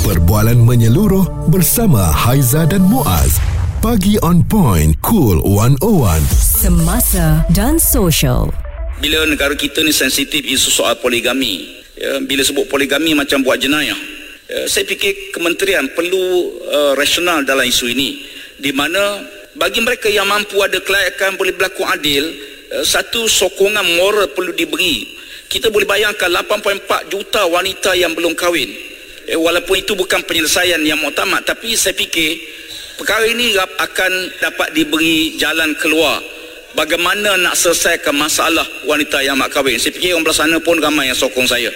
Perbualan 0.00 0.56
menyeluruh 0.56 1.52
bersama 1.52 2.00
Haiza 2.00 2.64
dan 2.64 2.80
Muaz. 2.80 3.36
Pagi 3.84 4.16
on 4.24 4.40
point, 4.40 4.96
cool 5.04 5.44
101. 5.44 6.24
Semasa 6.32 7.44
dan 7.52 7.76
social. 7.76 8.48
bila 9.00 9.24
negara 9.24 9.56
kita 9.56 9.80
ni 9.80 9.92
sensitif 9.96 10.44
isu 10.44 10.68
soal 10.68 10.96
poligami 11.00 11.84
ya, 11.96 12.20
bila 12.24 12.44
sebut 12.44 12.68
poligami 12.68 13.16
macam 13.16 13.40
buat 13.40 13.56
jenayah 13.56 13.96
ya, 14.48 14.68
saya 14.68 14.84
fikir 14.84 15.32
kementerian 15.32 15.88
perlu 15.96 16.60
uh, 16.68 16.92
rasional 16.96 17.40
dalam 17.40 17.64
isu 17.64 17.88
ini 17.88 18.20
di 18.60 18.72
mana 18.76 19.24
bagi 19.56 19.80
mereka 19.80 20.12
yang 20.12 20.28
mampu 20.28 20.60
ada 20.60 20.76
kelayakan 20.84 21.40
boleh 21.40 21.56
berlaku 21.56 21.80
adil 21.88 22.28
uh, 22.76 22.84
satu 22.84 23.24
sokongan 23.24 23.84
moral 23.96 24.28
perlu 24.36 24.52
diberi 24.52 25.16
kita 25.48 25.72
boleh 25.72 25.88
bayangkan 25.88 26.28
8.4 26.28 27.08
juta 27.08 27.48
wanita 27.48 27.96
yang 27.96 28.12
belum 28.12 28.36
kahwin 28.36 28.89
eh, 29.30 29.38
walaupun 29.38 29.78
itu 29.78 29.94
bukan 29.94 30.26
penyelesaian 30.26 30.82
yang 30.82 30.98
muktamad 30.98 31.46
tapi 31.46 31.78
saya 31.78 31.94
fikir 31.94 32.42
perkara 32.98 33.24
ini 33.30 33.54
akan 33.56 34.12
dapat 34.42 34.74
diberi 34.74 35.38
jalan 35.38 35.72
keluar 35.78 36.18
bagaimana 36.74 37.38
nak 37.38 37.54
selesaikan 37.58 38.14
masalah 38.14 38.66
wanita 38.86 39.22
yang 39.24 39.38
mak 39.38 39.50
kahwin. 39.50 39.78
Saya 39.78 39.94
fikir 39.96 40.14
orang 40.14 40.26
belah 40.26 40.38
sana 40.38 40.56
pun 40.62 40.76
ramai 40.78 41.10
yang 41.10 41.18
sokong 41.18 41.46
saya. 41.46 41.70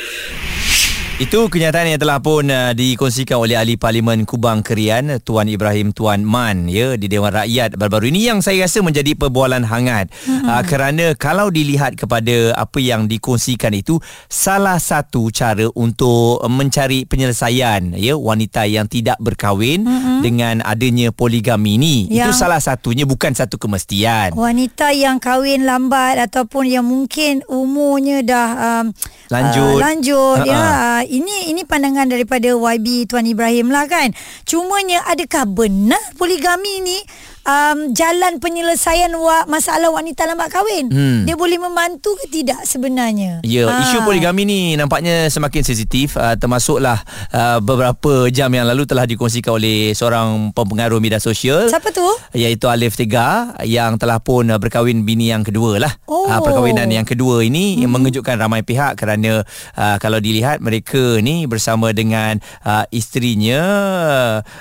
Itu 1.15 1.47
kenyataan 1.47 1.95
yang 1.95 2.03
telah 2.03 2.19
pun 2.19 2.51
uh, 2.51 2.75
dikongsikan 2.75 3.39
oleh 3.39 3.55
ahli 3.55 3.79
Parlimen 3.79 4.27
Kubang 4.27 4.67
Kerian 4.67 5.23
Tuan 5.23 5.47
Ibrahim 5.47 5.95
Tuan 5.95 6.27
Man 6.27 6.67
ya 6.67 6.99
di 6.99 7.07
Dewan 7.07 7.31
Rakyat 7.31 7.79
baru-baru 7.79 8.11
ini 8.11 8.27
yang 8.27 8.43
saya 8.43 8.67
rasa 8.67 8.83
menjadi 8.83 9.15
perbualan 9.15 9.63
hangat 9.63 10.11
hmm. 10.11 10.43
uh, 10.43 10.63
kerana 10.67 11.15
kalau 11.15 11.55
dilihat 11.55 11.95
kepada 11.95 12.59
apa 12.59 12.83
yang 12.83 13.07
dikongsikan 13.07 13.79
itu 13.79 14.03
salah 14.27 14.83
satu 14.83 15.31
cara 15.31 15.71
untuk 15.79 16.43
mencari 16.51 17.07
penyelesaian 17.07 17.95
ya 17.95 18.19
wanita 18.19 18.67
yang 18.67 18.91
tidak 18.91 19.15
berkahwin 19.23 19.87
hmm. 19.87 20.19
dengan 20.19 20.67
adanya 20.67 21.15
poligami 21.15 21.79
ni 21.79 22.11
itu 22.11 22.27
Yang- 22.27 22.43
salah 22.43 22.59
satunya 22.59 23.07
bukan 23.07 23.39
satu 23.39 23.55
kemestian 23.55 24.35
Wanita 24.35 24.91
yang 24.91 25.23
kahwin 25.23 25.63
lambat 25.63 26.19
ataupun 26.27 26.67
yang 26.67 26.83
mungkin 26.83 27.47
umurnya 27.47 28.19
dah 28.27 28.51
um, 28.59 28.87
Lanjut. 29.31 29.79
Uh, 29.79 29.83
lanjut 29.83 30.39
Ha-ha. 30.43 30.51
ya. 30.51 31.04
Uh, 31.05 31.21
ini 31.21 31.53
ini 31.53 31.69
pandangan 31.69 32.09
daripada 32.09 32.57
YB 32.57 33.05
Tuan 33.05 33.29
Ibrahim 33.29 33.69
lah 33.69 33.85
kan. 33.85 34.17
Cumanya 34.49 35.05
adakah 35.05 35.45
benar 35.45 36.01
poligami 36.17 36.81
ni 36.81 36.97
um, 37.45 37.93
jalan 37.93 38.37
penyelesaian 38.37 39.13
wa- 39.13 39.47
masalah 39.47 39.89
wanita 39.89 40.25
lambat 40.25 40.49
kahwin? 40.49 40.89
Hmm. 40.89 41.21
Dia 41.23 41.35
boleh 41.35 41.57
membantu 41.57 42.17
ke 42.17 42.29
tidak 42.29 42.65
sebenarnya? 42.65 43.41
Ya, 43.43 43.65
Ah. 43.65 43.81
isu 43.81 44.03
poligami 44.03 44.43
ni 44.43 44.61
nampaknya 44.75 45.29
semakin 45.29 45.63
sensitif 45.63 46.17
uh, 46.17 46.35
termasuklah 46.35 47.01
uh, 47.31 47.59
beberapa 47.59 48.29
jam 48.29 48.49
yang 48.49 48.65
lalu 48.65 48.85
telah 48.85 49.05
dikongsikan 49.05 49.55
oleh 49.55 49.93
seorang 49.93 50.51
pempengaruh 50.51 50.99
media 50.99 51.17
sosial 51.17 51.69
Siapa 51.69 51.91
tu? 51.91 52.05
iaitu 52.33 52.67
Alif 52.67 52.95
Tega 52.95 53.53
yang 53.63 53.97
telah 53.97 54.19
pun 54.19 54.47
uh, 54.47 54.57
berkahwin 54.57 55.03
bini 55.03 55.29
yang 55.29 55.43
kedua 55.43 55.79
lah. 55.79 55.93
Oh. 56.05 56.25
Uh, 56.25 56.41
perkahwinan 56.41 56.89
yang 56.89 57.05
kedua 57.05 57.41
ini 57.41 57.79
hmm. 57.79 57.89
mengejutkan 57.89 58.37
ramai 58.37 58.61
pihak 58.61 58.97
kerana 58.97 59.45
uh, 59.75 59.97
kalau 59.99 60.19
dilihat 60.19 60.59
mereka 60.59 61.21
ni 61.21 61.45
bersama 61.45 61.93
dengan 61.93 62.37
uh, 62.63 62.89
isterinya 62.89 63.61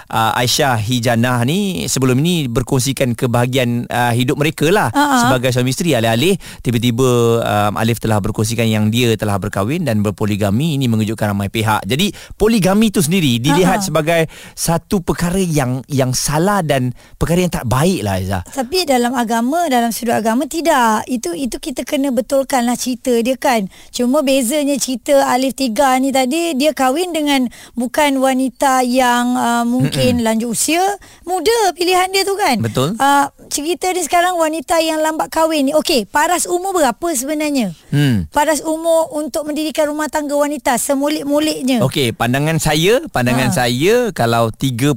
uh, 0.10 0.32
Aisyah 0.36 0.78
Hijanah 0.78 1.44
ni 1.44 1.86
sebelum 1.86 2.20
ini 2.20 2.48
berkongsikan 2.74 3.14
kebahagiaan 3.14 3.86
uh, 3.86 4.10
hidup 4.18 4.42
mereka 4.42 4.66
lah 4.74 4.90
Ha-ha. 4.90 5.30
sebagai 5.30 5.54
suami 5.54 5.70
isteri 5.70 5.94
alih-alih 5.94 6.34
tiba-tiba 6.66 7.06
um, 7.46 7.74
Alif 7.78 8.02
telah 8.02 8.18
berkongsikan 8.18 8.66
yang 8.66 8.90
dia 8.90 9.14
telah 9.14 9.38
berkahwin 9.38 9.86
dan 9.86 10.02
berpoligami 10.02 10.74
ini 10.74 10.90
mengejutkan 10.90 11.30
ramai 11.30 11.54
pihak. 11.54 11.86
Jadi 11.86 12.10
poligami 12.34 12.90
itu 12.90 13.06
sendiri 13.06 13.38
dilihat 13.38 13.86
Ha-ha. 13.86 13.86
sebagai 13.86 14.22
satu 14.58 15.06
perkara 15.06 15.38
yang 15.38 15.86
yang 15.86 16.18
salah 16.18 16.66
dan 16.66 16.98
perkara 17.22 17.46
yang 17.46 17.54
tak 17.54 17.70
baik 17.70 18.02
lah 18.02 18.18
Aizah. 18.18 18.42
Tapi 18.42 18.90
dalam 18.90 19.14
agama, 19.14 19.70
dalam 19.70 19.94
sudut 19.94 20.18
agama 20.18 20.50
tidak. 20.50 21.06
Itu 21.06 21.38
itu 21.38 21.62
kita 21.62 21.86
kena 21.86 22.10
betulkanlah 22.10 22.74
cerita 22.74 23.14
dia 23.22 23.38
kan. 23.38 23.70
Cuma 23.94 24.26
bezanya 24.26 24.82
cerita 24.82 25.30
Alif 25.30 25.54
Tiga 25.54 25.94
ni 26.02 26.10
tadi 26.10 26.58
dia 26.58 26.74
kahwin 26.74 27.14
dengan 27.14 27.46
bukan 27.78 28.18
wanita 28.18 28.82
yang 28.82 29.38
uh, 29.38 29.62
mungkin 29.62 30.24
Mm-mm. 30.24 30.26
lanjut 30.26 30.50
usia, 30.50 30.82
muda 31.28 31.76
pilihan 31.78 32.10
dia 32.10 32.24
tu 32.26 32.34
kan. 32.34 32.63
Betul. 32.64 32.96
Uh, 32.96 33.28
cerita 33.48 33.92
ni 33.92 34.00
sekarang 34.00 34.34
wanita 34.34 34.80
yang 34.80 34.98
lambat 34.98 35.28
kahwin 35.28 35.68
ni. 35.68 35.74
Okey, 35.74 36.06
paras 36.06 36.48
umur 36.48 36.72
berapa 36.74 37.08
sebenarnya? 37.12 37.76
Hmm. 37.90 38.26
Paras 38.30 38.64
umur 38.64 39.12
untuk 39.14 39.44
mendirikan 39.44 39.86
rumah 39.86 40.08
tangga 40.08 40.34
wanita 40.34 40.80
semulik-muliknya. 40.80 41.84
Okey, 41.84 42.12
pandangan 42.12 42.58
saya, 42.58 43.04
pandangan 43.08 43.52
Ha. 43.52 43.56
saya 43.60 43.94
kalau 44.10 44.48
35 44.50 44.96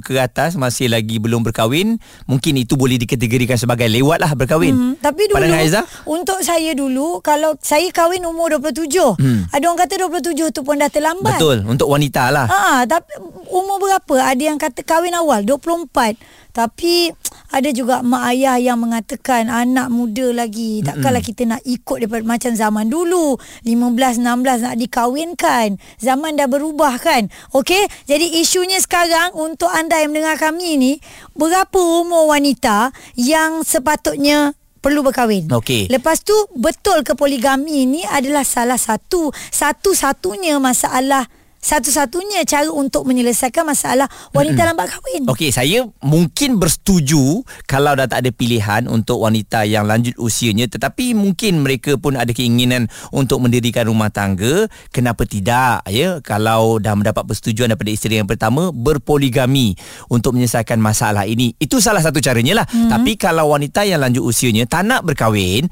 ke 0.00 0.16
atas 0.16 0.56
masih 0.56 0.88
lagi 0.88 1.18
belum 1.18 1.42
berkahwin, 1.42 1.98
mungkin 2.24 2.56
itu 2.56 2.74
boleh 2.74 2.96
dikategorikan 2.96 3.54
sebagai 3.54 3.86
lewat 3.86 4.18
lah 4.18 4.32
berkahwin. 4.32 4.72
Hmm, 4.72 4.92
tapi 4.96 5.28
dulu 5.28 5.36
Pandangan 5.36 5.60
Aizah? 5.60 5.84
untuk 6.04 6.40
saya 6.40 6.72
dulu 6.72 7.20
kalau 7.20 7.54
saya 7.60 7.90
kahwin 7.90 8.24
umur 8.24 8.56
27. 8.56 8.88
Hmm. 9.14 9.44
Ada 9.48 9.64
orang 9.66 9.78
kata 9.78 9.94
27 10.00 10.48
tu 10.50 10.64
pun 10.64 10.76
dah 10.76 10.88
terlambat. 10.88 11.36
Betul, 11.36 11.60
untuk 11.66 11.86
wanita 11.86 12.32
lah. 12.32 12.46
Ha, 12.46 12.60
tapi 12.86 13.12
umur 13.48 13.82
berapa? 13.82 14.32
Ada 14.32 14.42
yang 14.52 14.58
kata 14.58 14.82
kahwin 14.82 15.14
awal 15.16 15.42
24. 15.42 16.18
Tapi 16.56 17.12
ada 17.52 17.68
juga 17.68 18.00
mak 18.00 18.32
ayah 18.32 18.56
yang 18.56 18.80
mengatakan 18.80 19.52
anak 19.52 19.92
muda 19.92 20.32
lagi. 20.32 20.80
Takkanlah 20.80 21.20
kita 21.20 21.44
nak 21.44 21.62
ikut 21.68 22.00
daripada 22.00 22.24
macam 22.24 22.52
zaman 22.56 22.88
dulu. 22.88 23.36
15 23.62 24.24
16 24.24 24.64
nak 24.64 24.76
dikahwinkan. 24.80 25.76
Zaman 26.00 26.40
dah 26.40 26.48
berubah 26.48 26.96
kan. 26.96 27.28
Okey? 27.52 27.86
Jadi 28.08 28.40
isunya 28.40 28.80
sekarang 28.80 29.36
untuk 29.36 29.68
anda 29.68 30.00
yang 30.00 30.16
mendengar 30.16 30.40
kami 30.40 30.80
ni, 30.80 30.92
berapa 31.36 31.76
umur 31.76 32.32
wanita 32.32 32.96
yang 33.20 33.60
sepatutnya 33.60 34.56
perlu 34.80 35.02
berkahwin. 35.02 35.50
Okey. 35.50 35.90
Lepas 35.90 36.22
tu 36.22 36.32
betul 36.54 37.02
ke 37.02 37.18
poligami 37.18 37.84
ni 37.90 38.06
adalah 38.06 38.46
salah 38.46 38.78
satu 38.78 39.34
satu-satunya 39.50 40.62
masalah 40.62 41.26
satu-satunya 41.60 42.46
cara 42.46 42.70
untuk 42.70 43.04
menyelesaikan 43.08 43.66
masalah 43.66 44.06
wanita 44.30 44.62
lambat 44.62 44.92
kahwin. 44.92 45.26
Okey, 45.26 45.50
saya 45.50 45.82
mungkin 46.04 46.62
bersetuju 46.62 47.42
kalau 47.66 47.98
dah 47.98 48.06
tak 48.06 48.22
ada 48.22 48.30
pilihan 48.30 48.86
untuk 48.86 49.22
wanita 49.22 49.66
yang 49.66 49.84
lanjut 49.84 50.14
usianya 50.20 50.70
tetapi 50.70 51.12
mungkin 51.16 51.66
mereka 51.66 51.98
pun 51.98 52.14
ada 52.14 52.30
keinginan 52.30 52.86
untuk 53.10 53.42
mendirikan 53.42 53.90
rumah 53.90 54.08
tangga, 54.14 54.70
kenapa 54.94 55.26
tidak 55.26 55.82
ya? 55.90 56.22
Kalau 56.22 56.78
dah 56.78 56.94
mendapat 56.94 57.26
persetujuan 57.26 57.74
daripada 57.74 57.90
isteri 57.92 58.18
yang 58.22 58.30
pertama 58.30 58.70
berpoligami 58.70 59.74
untuk 60.12 60.38
menyelesaikan 60.38 60.78
masalah 60.78 61.26
ini. 61.26 61.54
Itu 61.58 61.82
salah 61.82 62.00
satu 62.00 62.22
caranya 62.22 62.62
lah. 62.62 62.66
Mm-hmm. 62.66 62.90
Tapi 62.92 63.12
kalau 63.18 63.52
wanita 63.52 63.82
yang 63.82 64.00
lanjut 64.02 64.22
usianya 64.22 64.64
tak 64.70 64.86
nak 64.86 65.02
berkahwin 65.02 65.66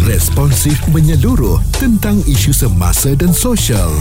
Responsif 0.10 0.74
menyeluruh 0.90 1.62
tentang 1.78 2.18
isu 2.26 2.50
semasa 2.56 3.14
dan 3.14 3.30
sosial. 3.30 3.94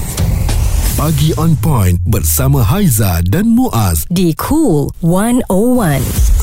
Pagi 0.96 1.36
on 1.36 1.52
point 1.60 2.00
bersama 2.08 2.64
Haiza 2.64 3.20
dan 3.28 3.52
Muaz. 3.52 4.08
Di 4.08 4.32
Cool 4.34 4.88
101. 5.04 6.37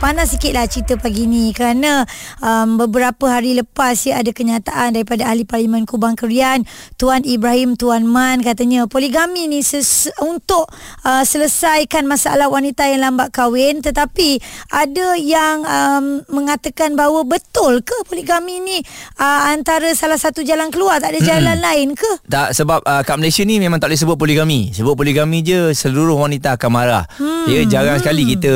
Panas 0.00 0.32
sikit 0.32 0.56
lah 0.56 0.64
cerita 0.64 0.96
pagi 0.96 1.28
ni 1.28 1.52
kerana 1.52 2.08
um, 2.40 2.80
beberapa 2.80 3.28
hari 3.28 3.52
lepas 3.52 4.00
ya 4.08 4.24
ada 4.24 4.32
kenyataan 4.32 4.96
daripada 4.96 5.28
ahli 5.28 5.44
parlimen 5.44 5.84
Kubang 5.84 6.16
Kerian 6.16 6.64
Tuan 6.96 7.20
Ibrahim 7.28 7.76
Tuan 7.76 8.08
Man 8.08 8.40
katanya 8.40 8.88
poligami 8.88 9.44
ni 9.44 9.60
ses- 9.60 10.08
untuk 10.24 10.64
uh, 11.04 11.20
selesaikan 11.20 12.08
masalah 12.08 12.48
wanita 12.48 12.88
yang 12.88 13.04
lambat 13.04 13.28
kahwin 13.28 13.84
tetapi 13.84 14.40
ada 14.72 15.20
yang 15.20 15.68
um, 15.68 16.24
mengatakan 16.32 16.96
bahawa 16.96 17.28
betul 17.28 17.84
ke 17.84 17.94
poligami 18.08 18.56
ni 18.64 18.80
uh, 19.20 19.52
antara 19.52 19.92
salah 19.92 20.16
satu 20.16 20.40
jalan 20.40 20.72
keluar 20.72 20.96
tak 20.96 21.12
ada 21.12 21.20
jalan 21.20 21.60
lain 21.60 21.92
ke 21.92 22.08
Tak 22.30 22.56
sebab 22.56 22.80
uh, 22.86 23.02
kat 23.04 23.18
Malaysia 23.18 23.42
ni 23.42 23.58
memang 23.60 23.82
tak 23.82 23.90
boleh 23.90 23.98
sebut 23.98 24.14
poligami. 24.14 24.70
Sebut 24.70 24.94
poligami 24.94 25.42
je 25.42 25.74
seluruh 25.74 26.14
wanita 26.14 26.54
akan 26.54 26.70
marah. 26.70 27.04
Hmm. 27.18 27.50
Ya 27.50 27.66
jarang 27.66 27.98
sekali 27.98 28.22
kita 28.22 28.52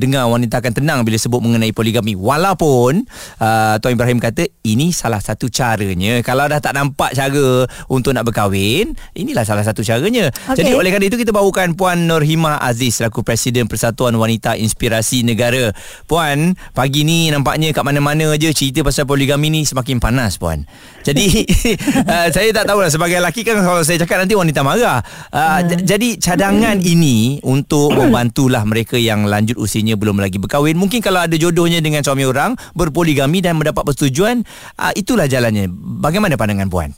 dengar 0.00 0.26
wanita 0.26 0.64
akan 0.64 0.72
tenang 0.72 0.87
bila 1.04 1.20
sebut 1.20 1.44
mengenai 1.44 1.70
poligami. 1.76 2.16
Walaupun 2.16 3.04
uh, 3.40 3.74
Tuan 3.78 3.92
Ibrahim 3.92 4.18
kata 4.18 4.48
ini 4.64 4.90
salah 4.96 5.20
satu 5.20 5.52
caranya. 5.52 6.24
Kalau 6.24 6.48
dah 6.48 6.60
tak 6.60 6.72
nampak 6.72 7.12
cara 7.12 7.68
untuk 7.92 8.16
nak 8.16 8.24
berkahwin, 8.24 8.96
inilah 9.12 9.44
salah 9.44 9.64
satu 9.64 9.84
caranya. 9.84 10.32
Okey. 10.32 10.64
Jadi 10.64 10.70
oleh 10.72 10.88
kerana 10.88 11.06
itu 11.06 11.20
kita 11.20 11.32
bawakan 11.34 11.76
Puan 11.76 12.08
Nurhimah 12.08 12.64
Aziz 12.64 13.00
selaku 13.00 13.20
Presiden 13.20 13.68
Persatuan 13.68 14.16
Wanita 14.16 14.56
Inspirasi 14.56 15.20
Negara. 15.24 15.70
Puan, 16.08 16.56
pagi 16.72 17.04
ni 17.04 17.28
nampaknya 17.28 17.76
kat 17.76 17.84
mana-mana 17.84 18.32
je 18.40 18.50
cerita 18.56 18.80
pasal 18.80 19.04
poligami 19.04 19.52
ni 19.52 19.68
semakin 19.68 20.00
panas 20.00 20.40
puan. 20.40 20.64
Jadi 21.04 21.26
uh, 22.12 22.28
saya 22.30 22.48
tak 22.54 22.64
tahulah 22.70 22.90
sebagai 22.90 23.18
lelaki 23.18 23.42
kan 23.42 23.60
kalau 23.60 23.82
saya 23.82 23.98
cakap 24.02 24.22
nanti 24.22 24.38
wanita 24.38 24.60
marah. 24.62 25.02
Uh, 25.34 25.60
j- 25.66 25.84
jadi 25.96 26.08
cadangan 26.18 26.78
ini 26.78 27.42
untuk 27.42 27.92
membantulah 27.94 28.62
mereka 28.62 28.94
yang 28.94 29.26
lanjut 29.26 29.58
usianya 29.58 29.98
belum 29.98 30.22
lagi 30.22 30.38
berkahwin. 30.38 30.77
Mungkin 30.78 31.02
kalau 31.02 31.26
ada 31.26 31.34
jodohnya 31.34 31.82
dengan 31.82 32.06
suami 32.06 32.22
orang 32.22 32.54
berpoligami 32.78 33.42
dan 33.42 33.58
mendapat 33.58 33.82
persetujuan, 33.82 34.46
uh, 34.78 34.92
itulah 34.94 35.26
jalannya. 35.26 35.66
Bagaimana 35.98 36.38
pandangan 36.38 36.70
puan? 36.70 36.94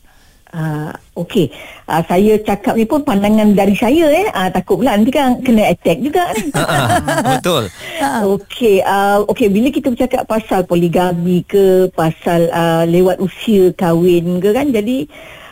Uh, 0.50 0.90
Okey, 1.14 1.46
uh, 1.86 2.02
saya 2.10 2.34
cakap 2.42 2.74
ni 2.74 2.82
pun 2.82 3.06
pandangan 3.06 3.54
dari 3.54 3.70
saya 3.78 4.10
eh. 4.10 4.26
Uh, 4.34 4.50
takut 4.50 4.82
pula 4.82 4.98
nanti 4.98 5.14
kan 5.14 5.38
kena 5.46 5.70
attack 5.70 6.02
juga 6.02 6.26
kan. 6.26 6.42
Betul. 7.38 7.70
Okey, 8.34 8.82
uh, 8.82 9.22
okey 9.30 9.46
bila 9.46 9.70
kita 9.70 9.94
bercakap 9.94 10.26
pasal 10.26 10.66
poligami 10.66 11.46
ke, 11.46 11.86
pasal 11.94 12.50
uh, 12.50 12.82
lewat 12.82 13.22
usia 13.22 13.70
kahwin 13.78 14.42
ke 14.42 14.50
kan. 14.50 14.74
Jadi 14.74 15.06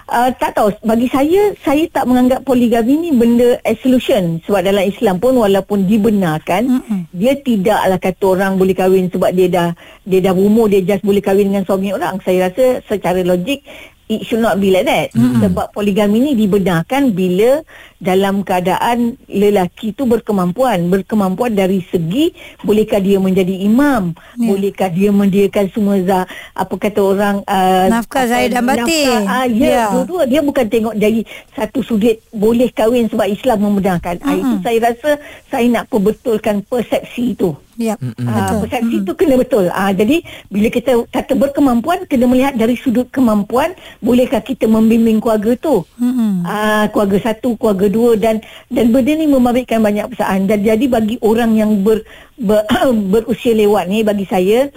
uh, 0.08 0.30
tak 0.34 0.56
tahu 0.56 0.72
bagi 0.82 1.06
saya 1.12 1.52
saya 1.60 1.84
tak 1.92 2.08
menganggap 2.08 2.42
poligami 2.42 2.96
ni 2.98 3.10
benda 3.14 3.60
solution 3.84 4.40
sebab 4.44 4.64
dalam 4.64 4.84
Islam 4.84 5.20
pun 5.20 5.36
walaupun 5.36 5.84
dibenarkan 5.84 6.80
Mm-mm. 6.80 7.00
dia 7.12 7.36
tidaklah 7.38 8.00
kata 8.00 8.24
orang 8.24 8.52
boleh 8.56 8.74
kahwin 8.74 9.12
sebab 9.12 9.30
dia 9.36 9.48
dah 9.48 9.68
dia 10.08 10.20
dah 10.24 10.32
berumur 10.32 10.66
dia 10.72 10.82
just 10.82 11.04
boleh 11.04 11.22
kahwin 11.22 11.52
dengan 11.52 11.64
suami 11.68 11.92
orang. 11.92 12.18
Saya 12.24 12.48
rasa 12.48 12.80
secara 12.88 13.20
logik 13.22 13.62
it 14.08 14.24
should 14.24 14.40
not 14.40 14.56
be 14.56 14.72
like 14.72 14.88
that 14.88 15.12
mm-hmm. 15.12 15.44
sebab 15.44 15.68
poligami 15.76 16.18
ni 16.18 16.32
dibenarkan 16.32 17.12
bila 17.12 17.60
dalam 17.98 18.40
keadaan 18.40 19.18
lelaki 19.26 19.90
tu 19.90 20.06
berkemampuan 20.06 20.86
berkemampuan 20.86 21.50
dari 21.50 21.82
segi 21.84 22.30
bolehkah 22.62 22.98
dia 22.98 23.18
menjadi 23.18 23.54
imam 23.60 24.10
Ya. 24.34 24.46
bolehkah 24.46 24.88
dia 24.88 25.10
mendiakan 25.10 25.66
semua 25.68 25.98
za, 26.00 26.20
apa 26.52 26.74
kata 26.74 27.00
orang 27.00 27.36
uh, 27.42 27.86
Nafkah 27.88 28.24
zahir 28.24 28.48
dan 28.48 28.62
batin. 28.62 28.86
nafkah, 28.86 29.20
ah, 29.26 29.46
ya, 29.46 29.66
Ya. 29.68 29.84
dua-dua 29.90 30.22
dia 30.24 30.40
bukan 30.40 30.64
tengok 30.64 30.94
dari 30.94 31.26
satu 31.52 31.82
sudut 31.82 32.14
boleh 32.30 32.70
kahwin 32.70 33.06
sebab 33.06 33.26
Islam 33.26 33.58
membenarkan 33.60 34.16
mm-hmm. 34.16 34.30
ah, 34.30 34.38
itu 34.38 34.54
saya 34.60 34.78
rasa 34.84 35.10
saya 35.48 35.66
nak 35.68 35.84
perbetulkan 35.88 36.62
persepsi 36.62 37.34
itu 37.34 37.50
Ya, 37.78 37.94
Ah, 37.94 38.02
betul. 38.50 38.58
persepsi 38.66 38.94
itu 38.98 39.12
kena 39.14 39.38
betul. 39.38 39.70
Ah, 39.70 39.94
jadi 39.94 40.18
bila 40.48 40.66
kita 40.66 40.98
kata 41.06 41.38
berkemampuan 41.38 42.02
kena 42.04 42.26
melihat 42.26 42.50
dari 42.52 42.74
sudut 42.74 43.06
kemampuan 43.06 43.70
bolehkah 44.00 44.42
kita 44.42 44.66
membimbing 44.66 45.22
keluarga 45.22 45.54
tu. 45.54 45.86
Mm-mm. 45.94 46.42
Ah, 46.42 46.90
keluarga 46.90 47.22
satu, 47.24 47.54
keluarga 47.54 47.86
dua 47.88 48.14
dan 48.14 48.40
dan 48.68 48.92
benda 48.92 49.12
ni 49.16 49.26
membabitkan 49.26 49.82
banyak 49.82 50.12
persoalan 50.12 50.46
dan 50.46 50.60
jadi 50.62 50.84
bagi 50.86 51.16
orang 51.24 51.56
yang 51.56 51.82
ber, 51.82 52.04
ber 52.38 52.64
berusia 53.12 53.52
lewat 53.56 53.88
ni 53.88 54.04
bagi 54.04 54.24
saya 54.28 54.68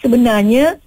sebenarnya 0.00 0.78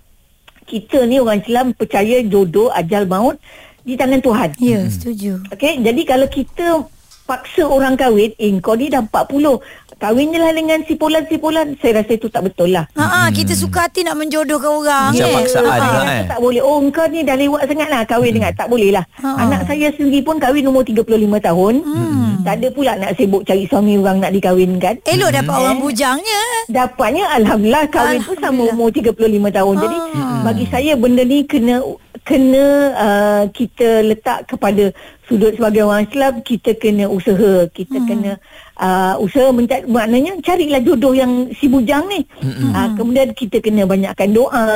kita 0.66 1.04
ni 1.04 1.20
orang 1.20 1.44
Islam 1.44 1.76
percaya 1.76 2.24
jodoh 2.24 2.72
ajal 2.72 3.04
maut 3.10 3.36
di 3.82 3.98
tangan 3.98 4.22
Tuhan. 4.22 4.50
Ya, 4.62 4.86
setuju. 4.88 5.42
Okey, 5.52 5.82
jadi 5.82 6.02
kalau 6.06 6.28
kita 6.30 6.86
paksa 7.26 7.64
orang 7.66 7.96
kahwin, 7.98 8.32
eh 8.38 8.52
kau 8.60 8.76
ni 8.78 8.92
dah 8.92 9.04
40, 9.04 9.60
kahwin 10.02 10.34
je 10.34 10.38
lah 10.38 10.50
dengan 10.52 10.82
si 10.82 10.98
pulan-si-pulan, 10.98 11.78
saya 11.78 12.02
rasa 12.02 12.12
itu 12.12 12.26
tak 12.26 12.42
betul 12.42 12.74
lah. 12.74 12.90
Ha 12.92 13.06
ah, 13.06 13.28
kita 13.30 13.54
suka 13.54 13.86
hati 13.86 14.02
nak 14.02 14.18
menjodohkan 14.18 14.74
orang. 14.74 15.14
Macam 15.14 15.22
Yes. 15.24 15.36
paksaan 15.38 15.62
Ah, 15.62 15.70
lah, 15.70 15.78
rasa 15.78 16.02
eh. 16.12 16.24
Tak 16.26 16.40
boleh. 16.40 16.60
Oh, 16.60 16.82
engkau 16.82 17.06
ni 17.06 17.22
dah 17.22 17.36
lewat 17.36 17.62
sangat 17.64 17.88
lah 17.88 18.02
kahwin 18.04 18.34
dengan. 18.34 18.50
Tak 18.52 18.66
boleh 18.66 18.90
lah. 18.90 19.06
Ha. 19.16 19.28
Anak 19.40 19.62
saya 19.64 19.88
sendiri 19.92 20.20
pun 20.22 20.36
kahwin 20.36 20.66
umur 20.66 20.82
35 20.82 21.06
tahun. 21.40 21.74
Hmm. 21.80 22.42
Tak 22.42 22.58
ada 22.58 22.68
pula 22.72 22.92
nak 22.98 23.14
sibuk 23.14 23.46
cari 23.46 23.64
suami 23.64 23.94
orang 23.96 24.18
nak 24.18 24.34
dikahwinkan. 24.34 24.96
Elok 25.06 25.30
dapat 25.32 25.54
Hmm. 25.54 25.62
orang 25.62 25.78
bujangnya. 25.80 26.42
Dapatnya 26.68 27.26
Alhamdulillah 27.32 27.86
kahwin 27.88 28.20
tu 28.20 28.34
sama 28.34 28.42
Alhamdulillah. 28.66 28.74
umur 28.74 28.90
35 28.90 29.22
tahun. 29.52 29.76
Jadi 29.78 29.98
Ah. 30.18 30.42
bagi 30.42 30.66
saya 30.66 30.92
benda 30.96 31.22
ni 31.22 31.44
kena 31.44 31.76
kena 32.22 32.66
uh, 32.94 33.44
kita 33.50 34.06
letak 34.06 34.46
kepada 34.46 34.94
sudut 35.26 35.58
sebagai 35.58 35.82
orang 35.90 36.06
Islam 36.06 36.34
kita 36.46 36.78
kena 36.78 37.10
usaha 37.10 37.66
kita 37.74 37.98
hmm. 37.98 38.08
kena 38.08 38.32
uh, 38.78 39.18
usaha 39.18 39.50
mencari 39.50 39.90
maknanya 39.90 40.38
carilah 40.46 40.82
jodoh 40.86 41.18
yang 41.18 41.50
si 41.58 41.66
bujang 41.66 42.06
ni 42.06 42.22
hmm. 42.46 42.72
uh, 42.78 42.90
kemudian 42.94 43.34
kita 43.34 43.58
kena 43.58 43.90
banyakkan 43.90 44.30
doa 44.30 44.68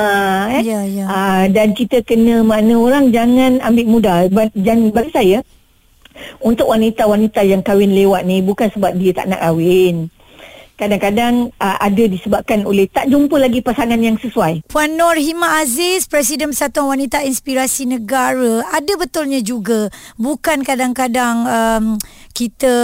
eh 0.58 0.64
Ya, 0.66 0.82
ya. 0.90 1.06
uh, 1.06 1.44
dan 1.54 1.78
kita 1.78 2.02
kena 2.02 2.42
makna 2.42 2.82
orang 2.82 3.14
jangan 3.14 3.62
ambil 3.62 3.86
mudah 3.86 4.18
jangan 4.58 4.90
bagi 4.90 5.12
saya 5.14 5.38
untuk 6.42 6.72
wanita-wanita 6.72 7.46
yang 7.46 7.62
kahwin 7.62 7.94
lewat 7.94 8.26
ni 8.26 8.42
bukan 8.42 8.72
sebab 8.74 8.98
dia 8.98 9.14
tak 9.14 9.30
nak 9.30 9.44
kahwin 9.44 10.10
kadang-kadang 10.76 11.52
uh, 11.60 11.78
ada 11.80 12.04
disebabkan 12.08 12.68
oleh 12.68 12.88
tak 12.92 13.08
jumpa 13.08 13.40
lagi 13.40 13.64
pasangan 13.64 14.00
yang 14.00 14.20
sesuai 14.20 14.68
Puan 14.68 15.00
Nur 15.00 15.16
Hima 15.16 15.64
Aziz, 15.64 16.08
Presiden 16.08 16.52
Persatuan 16.52 16.96
Wanita 16.96 17.24
Inspirasi 17.24 17.88
Negara. 17.88 18.64
Ada 18.76 19.00
betulnya 19.00 19.40
juga 19.40 19.88
bukan 20.20 20.62
kadang-kadang 20.62 21.36
um, 21.48 21.86
kita 22.36 22.76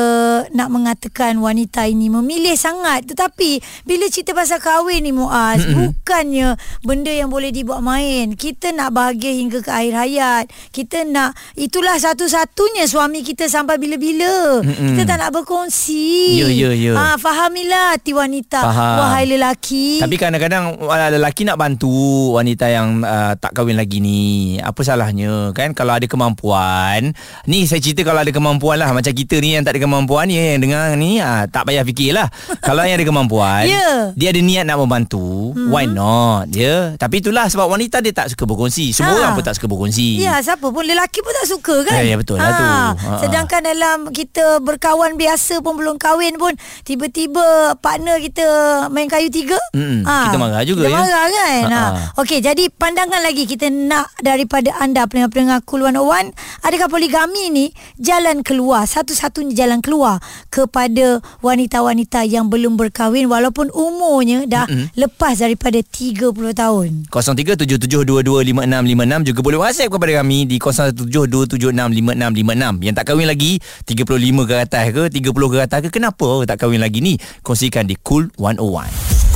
nak 0.55 0.71
mengatakan 0.71 1.35
wanita 1.43 1.83
ini 1.83 2.07
memilih 2.07 2.55
sangat 2.55 3.11
tetapi 3.11 3.59
bila 3.83 4.07
cerita 4.07 4.31
pasal 4.31 4.63
kahwin 4.63 5.03
ni 5.03 5.11
Muaz 5.11 5.59
mm-hmm. 5.59 5.75
bukannya 5.75 6.55
benda 6.87 7.11
yang 7.11 7.27
boleh 7.27 7.51
dibuat 7.51 7.83
main 7.83 8.31
kita 8.39 8.71
nak 8.71 8.95
bahagia 8.95 9.35
hingga 9.35 9.59
ke 9.59 9.67
akhir 9.67 9.93
hayat 10.07 10.45
kita 10.71 11.03
nak 11.03 11.35
itulah 11.59 11.99
satu-satunya 11.99 12.87
suami 12.87 13.27
kita 13.27 13.51
sampai 13.51 13.75
bila-bila 13.75 14.63
mm-hmm. 14.63 14.95
kita 14.95 15.03
tak 15.03 15.17
nak 15.19 15.35
berkongsi 15.35 16.23
Ya, 16.31 16.47
ya, 16.47 16.71
ya. 16.71 16.93
ha, 16.95 17.19
fahamilah 17.19 17.99
hati 17.99 18.15
wanita 18.15 18.63
Faham. 18.63 18.97
wahai 19.03 19.27
lelaki 19.27 19.99
Tapi 19.99 20.15
kadang-kadang 20.15 20.79
lelaki 21.11 21.43
nak 21.43 21.59
bantu 21.59 21.91
wanita 22.39 22.71
yang 22.71 23.03
uh, 23.03 23.33
tak 23.35 23.51
kahwin 23.57 23.75
lagi 23.75 23.99
ni. 23.99 24.55
Apa 24.61 24.85
salahnya 24.85 25.51
kan 25.51 25.75
kalau 25.75 25.97
ada 25.97 26.05
kemampuan. 26.05 27.11
Ni 27.49 27.65
saya 27.65 27.81
cerita 27.81 28.05
kalau 28.05 28.23
ada 28.23 28.31
kemampuan 28.31 28.79
lah 28.79 28.93
macam 28.93 29.11
kita 29.11 29.40
ni 29.41 29.51
yang 29.51 29.65
tak 29.65 29.73
ada 29.73 29.81
kemampuan 29.81 30.23
ni 30.23 30.37
yang 30.37 30.61
dengar 30.61 30.93
ni 30.93 31.17
uh, 31.17 31.43
tak 31.45 31.65
payah 31.65 31.81
fikirlah. 31.81 32.29
kalau 32.67 32.81
yang 32.81 32.95
ada 32.95 33.03
kemampuan, 33.03 33.65
Ya. 33.65 34.13
dia 34.13 34.29
ada 34.29 34.39
niat 34.39 34.63
nak 34.63 34.77
membantu, 34.77 35.51
hmm. 35.51 35.67
why 35.67 35.83
not? 35.83 36.47
Ya. 36.51 36.93
Tapi 36.95 37.19
itulah 37.19 37.49
sebab 37.49 37.65
wanita 37.67 37.99
dia 37.99 38.11
tak 38.11 38.29
suka 38.29 38.45
berkongsi. 38.45 38.91
Semua 38.91 39.11
Ha. 39.11 39.19
orang 39.19 39.33
pun 39.33 39.43
tak 39.43 39.57
suka 39.57 39.65
berkongsi. 39.65 40.19
Ya, 40.19 40.37
siapa 40.39 40.63
pun 40.63 40.83
lelaki 40.83 41.19
pun 41.19 41.33
tak 41.33 41.47
suka 41.47 41.75
kan? 41.81 41.97
Ya, 41.97 42.03
ya, 42.05 42.15
betul 42.15 42.37
lah 42.37 42.51
tu. 42.51 42.63
Ha. 42.63 43.17
Sedangkan 43.19 43.61
dalam 43.61 43.97
kita 44.09 44.59
berkawan 44.59 45.15
biasa 45.15 45.59
pun 45.59 45.73
belum 45.73 45.97
kahwin 45.97 46.35
pun 46.35 46.53
tiba-tiba 46.85 47.41
partner 47.75 48.19
kita 48.19 48.45
main 48.87 49.07
kayu 49.07 49.27
tiga. 49.27 49.57
Mm-mm, 49.71 50.03
kita 50.03 50.35
marah 50.35 50.61
juga, 50.61 50.83
kita 50.83 50.91
ya. 50.91 50.99
marah 50.99 51.25
kan? 51.25 51.61
Ha, 51.63 51.71
Ha. 51.71 51.81
ha. 51.87 52.01
Okey, 52.19 52.39
jadi 52.39 52.67
pandangan 52.69 53.21
lagi 53.21 53.45
kita 53.45 53.67
nak 53.67 54.11
daripada 54.19 54.75
anda 54.77 55.01
pendengar-pendengar 55.03 55.63
Cool 55.63 55.81
101, 55.83 56.35
adakah 56.61 56.87
poligami 56.87 57.47
ni 57.47 57.65
jalan 57.95 58.41
keluar, 58.41 58.83
satu-satunya 59.31 59.55
jalan 59.55 59.79
keluar 59.79 60.19
kepada 60.51 61.23
wanita-wanita 61.39 62.27
yang 62.27 62.51
belum 62.51 62.75
berkahwin 62.75 63.31
walaupun 63.31 63.71
umurnya 63.71 64.43
dah 64.43 64.67
Mm-mm. 64.67 64.91
lepas 64.99 65.39
daripada 65.39 65.79
30 65.79 66.35
tahun? 66.51 67.07
0377225656 67.07 69.31
juga 69.31 69.39
boleh 69.39 69.63
WhatsApp 69.63 69.87
kepada 69.87 70.19
kami 70.19 70.43
di 70.43 70.59
0172765656 70.59 72.83
yang 72.83 72.91
tak 72.93 73.07
kahwin 73.07 73.31
lagi 73.31 73.63
35 73.87 74.19
ke 74.43 74.59
atas 74.59 74.91
ke 74.91 75.07
30 75.07 75.31
ke 75.31 75.63
atas 75.63 75.79
ke 75.87 75.89
kenapa 75.89 76.43
tak 76.43 76.59
kahwin 76.59 76.83
lagi 76.83 76.99
ni 76.99 77.15
kongsikan 77.39 77.87
di 77.87 77.95
Cool 78.03 78.27
101 78.35 79.31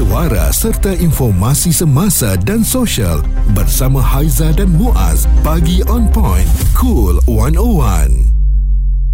Suara 0.00 0.48
serta 0.48 0.96
informasi 0.96 1.76
semasa 1.76 2.32
dan 2.40 2.64
sosial 2.64 3.20
bersama 3.52 4.00
Haiza 4.00 4.48
dan 4.56 4.72
Muaz 4.72 5.28
pagi 5.44 5.84
on 5.92 6.08
point 6.08 6.48
cool 6.72 7.20
101. 7.28 8.29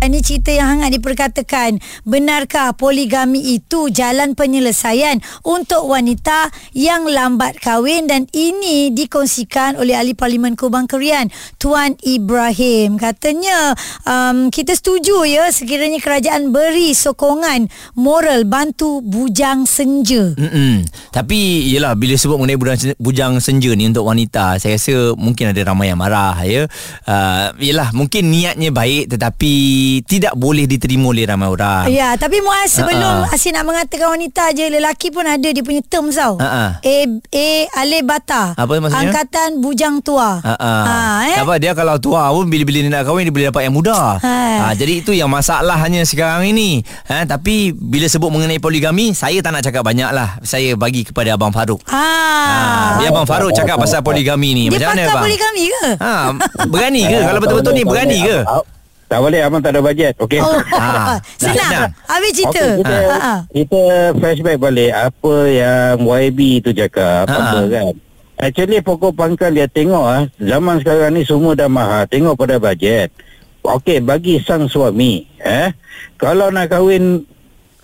Ini 0.06 0.22
cerita 0.22 0.54
yang 0.54 0.78
hangat 0.78 0.94
diperkatakan 0.94 1.82
Benarkah 2.06 2.78
poligami 2.78 3.58
itu 3.58 3.90
jalan 3.90 4.38
penyelesaian 4.38 5.18
untuk 5.42 5.90
wanita 5.90 6.54
yang 6.70 7.10
lambat 7.10 7.58
kahwin 7.58 8.06
dan 8.06 8.30
ini 8.30 8.94
dikongsikan 8.94 9.74
oleh 9.74 9.98
ahli 9.98 10.14
Parlimen 10.14 10.54
Kubang 10.54 10.86
Kerian 10.86 11.26
Tuan 11.58 11.98
Ibrahim. 12.06 13.02
Katanya 13.02 13.74
um, 14.06 14.54
kita 14.54 14.78
setuju 14.78 15.26
ya 15.26 15.50
sekiranya 15.50 15.98
kerajaan 15.98 16.54
beri 16.54 16.94
sokongan 16.94 17.66
moral 17.98 18.46
bantu 18.46 19.02
bujang 19.02 19.66
senja. 19.66 20.38
Mm-mm. 20.38 20.86
Tapi 21.10 21.66
yelah 21.66 21.98
bila 21.98 22.14
sebut 22.14 22.38
mengenai 22.38 22.54
bujang, 22.54 22.78
bujang 23.02 23.32
senja 23.42 23.74
ni 23.74 23.90
untuk 23.90 24.06
wanita 24.06 24.62
saya 24.62 24.78
rasa 24.78 25.18
mungkin 25.18 25.50
ada 25.50 25.66
ramai 25.66 25.90
yang 25.90 25.98
marah 25.98 26.38
ya. 26.46 26.70
Uh, 27.02 27.50
yelah 27.58 27.90
mungkin 27.90 28.30
niatnya 28.30 28.70
baik 28.70 29.10
tetapi 29.10 29.54
Tidak 30.00 30.34
boleh 30.34 30.64
diterima 30.64 31.08
oleh 31.08 31.24
ramai 31.24 31.46
orang. 31.46 31.84
Ya, 31.88 32.12
tapi 32.14 32.40
Muaz 32.40 32.74
sebelum 32.74 33.24
Ha-ha. 33.24 33.32
Asyik 33.32 33.52
nak 33.52 33.64
mengatakan 33.64 34.08
wanita 34.10 34.50
je, 34.50 34.66
lelaki 34.66 35.08
pun 35.08 35.22
ada 35.22 35.44
dia 35.44 35.60
punya 35.60 35.80
terms 35.80 36.16
tau. 36.16 36.36
Ha-ha. 36.36 36.78
A 36.78 36.96
A 37.30 37.48
Ale 37.78 38.02
Bata. 38.02 38.52
Apa 38.52 38.76
maksudnya? 38.76 39.08
Angkatan 39.08 39.48
bujang 39.58 40.00
tua. 40.00 40.40
Ha, 40.40 40.54
ha. 40.54 40.72
eh. 41.24 41.36
Apa 41.38 41.56
dia 41.56 41.72
kalau 41.72 41.96
tua 41.96 42.28
pun 42.30 42.46
bila-bila 42.46 42.78
dia 42.78 42.90
nak 42.90 43.04
kahwin 43.04 43.24
dia 43.24 43.32
boleh 43.32 43.46
dapat 43.48 43.62
yang 43.64 43.74
muda. 43.74 44.18
Ha. 44.18 44.36
Ha. 44.56 44.66
jadi 44.72 44.92
itu 45.00 45.12
yang 45.12 45.28
masalahnya 45.28 46.02
sekarang 46.02 46.48
ini. 46.48 46.80
Ha, 47.06 47.24
tapi 47.24 47.70
bila 47.70 48.06
sebut 48.06 48.28
mengenai 48.28 48.58
poligami, 48.58 49.12
saya 49.12 49.38
tak 49.38 49.52
nak 49.52 49.62
cakap 49.62 49.82
banyak 49.82 50.10
lah. 50.10 50.40
Saya 50.42 50.74
bagi 50.74 51.04
kepada 51.04 51.36
Abang 51.36 51.52
Farouk. 51.52 51.80
Ha. 51.86 52.08
Ha, 52.26 52.56
biar 52.98 53.10
Abang 53.10 53.26
Farouk 53.26 53.52
cakap 53.52 53.76
pasal 53.76 54.00
poligami 54.00 54.52
ni. 54.52 54.64
Dia 54.68 54.80
Macam 54.82 54.88
mana 54.92 55.02
bang? 55.06 55.24
poligami 55.24 55.64
ke? 55.66 55.84
Ha, 55.98 56.14
berani 56.66 57.02
ke? 57.04 57.18
kalau 57.28 57.40
betul-betul 57.40 57.72
ni 57.72 57.82
berani 57.82 58.18
ke? 58.20 58.38
Tak 59.06 59.18
boleh 59.18 59.38
abang 59.38 59.62
tak 59.62 59.70
ada 59.70 59.80
bajet 59.80 60.18
Okey 60.18 60.42
Oh, 60.42 60.58
Ha. 60.72 61.14
senang. 61.40 61.54
Senang. 61.54 61.90
Habis 62.04 62.30
cerita. 62.34 62.58
Okey, 62.58 62.78
kita, 62.82 62.96
ha. 63.08 63.34
kita 63.48 63.82
flashback 64.18 64.58
balik 64.58 64.90
apa 64.90 65.34
yang 65.46 65.94
YB 66.02 66.40
tu 66.60 66.70
cakap 66.70 67.24
Ha. 67.24 67.34
apa 67.34 67.58
kan. 67.68 67.84
Actually 68.36 68.78
pokok 68.80 69.16
pangkal 69.16 69.48
dia 69.48 69.64
tengok 69.64 70.04
ah 70.04 70.22
zaman 70.36 70.76
sekarang 70.78 71.14
ni 71.14 71.22
semua 71.22 71.54
dah 71.54 71.66
mahal 71.66 72.04
tengok 72.04 72.34
pada 72.34 72.58
bajet. 72.58 73.08
Okey 73.62 73.98
bagi 73.98 74.38
sang 74.38 74.66
suami 74.66 75.26
eh 75.38 75.70
kalau 76.16 76.50
nak 76.50 76.68
kahwin 76.68 77.26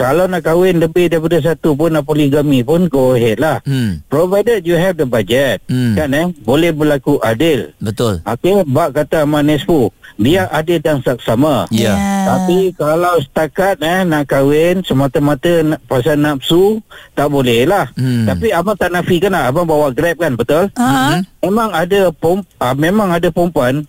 kalau 0.02 0.26
nak 0.26 0.42
kahwin 0.42 0.82
lebih 0.82 1.06
daripada 1.06 1.38
satu 1.38 1.73
pun 1.73 1.94
nak 1.94 2.02
poligami 2.02 2.61
pun 2.61 2.90
go 2.90 3.14
ahead 3.14 3.38
lah. 3.38 3.62
Hmm, 3.62 4.02
Provided 4.11 4.66
you 4.66 4.75
have 4.75 4.99
the 4.99 5.06
budget 5.06 5.62
Hmm. 5.71 5.94
kan 5.94 6.11
eh 6.11 6.26
boleh 6.42 6.75
berlaku 6.75 7.23
adil. 7.23 7.71
betul. 7.78 8.18
Okey 8.26 8.66
bak 8.66 8.99
kata 8.99 9.23
Aman 9.23 9.47
Nesfu 9.47 9.94
biar 10.18 10.50
adil 10.50 10.78
dan 10.78 10.99
saksama. 11.00 11.71
Ya. 11.71 11.94
Tapi 12.23 12.75
kalau 12.75 13.16
setakat 13.18 13.78
eh 13.78 14.02
nak 14.02 14.28
kahwin 14.28 14.82
semata-mata 14.82 15.62
nak, 15.64 15.80
pasal 15.87 16.18
nafsu 16.18 16.82
tak 17.14 17.30
boleh 17.30 17.62
lah. 17.64 17.88
Hmm. 17.94 18.26
Tapi 18.26 18.50
abang 18.50 18.75
tak 18.75 18.90
nafikan 18.90 19.32
lah. 19.32 19.49
Abang 19.49 19.64
bawa 19.64 19.88
Grab 19.90 20.18
kan 20.18 20.35
betul? 20.35 20.68
Ha. 20.76 21.23
Memang 21.42 21.71
ada 21.71 22.11
pom, 22.12 22.38
ah, 22.59 22.71
memang 22.73 23.11
ada 23.11 23.26
perempuan 23.28 23.82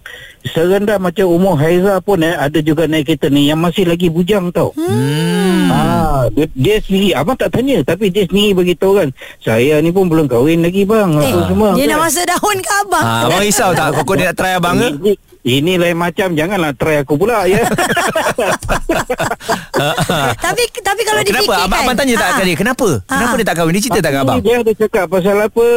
serendah 0.43 0.97
macam 0.97 1.29
umur 1.29 1.55
Haiza 1.55 2.01
pun 2.01 2.19
eh 2.19 2.33
ada 2.33 2.59
juga 2.59 2.83
naik 2.83 3.13
kereta 3.13 3.29
ni 3.29 3.47
yang 3.47 3.61
masih 3.61 3.85
lagi 3.85 4.09
bujang 4.09 4.49
tau. 4.49 4.73
Hmm. 4.73 5.69
Ah, 5.69 6.02
dia, 6.29 6.45
dia 6.53 6.75
sendiri 6.79 7.09
abang 7.11 7.35
tak 7.35 7.49
tanya 7.49 7.77
tapi 7.81 8.07
dia 8.07 8.23
sendiri 8.23 8.51
bagi 8.53 8.73
tahu 8.73 8.93
kan 8.95 9.09
saya 9.39 9.79
ni 9.79 9.89
pun 9.89 10.07
belum 10.07 10.25
kahwin 10.25 10.61
lagi 10.61 10.83
bang. 10.83 11.09
Eh, 11.17 11.29
apa 11.29 11.41
semua. 11.47 11.69
dia 11.73 11.83
kan? 11.83 11.89
nak 11.91 11.99
masuk 12.03 12.23
daun 12.23 12.57
ke 12.57 12.71
abang? 12.79 13.03
Ha, 13.03 13.13
abang 13.25 13.41
risau 13.41 13.69
tak 13.71 13.87
Koko 13.93 14.13
dia 14.13 14.25
nak 14.29 14.35
try 14.35 14.53
abang 14.53 14.75
ke? 14.75 14.87
Ini, 14.89 15.13
ini 15.43 15.73
lain 15.75 15.97
macam 15.97 16.27
janganlah 16.31 16.71
try 16.73 16.95
aku 16.99 17.13
pula 17.15 17.43
ya. 17.45 17.59
tapi 20.45 20.63
tapi 20.79 21.01
kalau 21.03 21.21
Kenapa? 21.21 21.43
difikirkan. 21.43 21.65
Abang, 21.67 21.79
abang 21.83 21.95
tanya 21.97 22.13
tak 22.15 22.27
Ha. 22.27 22.33
kat 22.33 22.45
dia 22.45 22.57
Kenapa? 22.57 22.89
Kenapa 23.03 23.33
Ha. 23.33 23.37
dia 23.37 23.45
tak 23.45 23.55
kahwin 23.57 23.73
Dia 23.73 23.83
cerita 23.83 23.99
tak 23.99 24.13
abang? 24.15 24.39
Dia 24.39 24.55
ada 24.61 24.71
cakap 24.71 25.05
pasal 25.09 25.35
apa? 25.39 25.67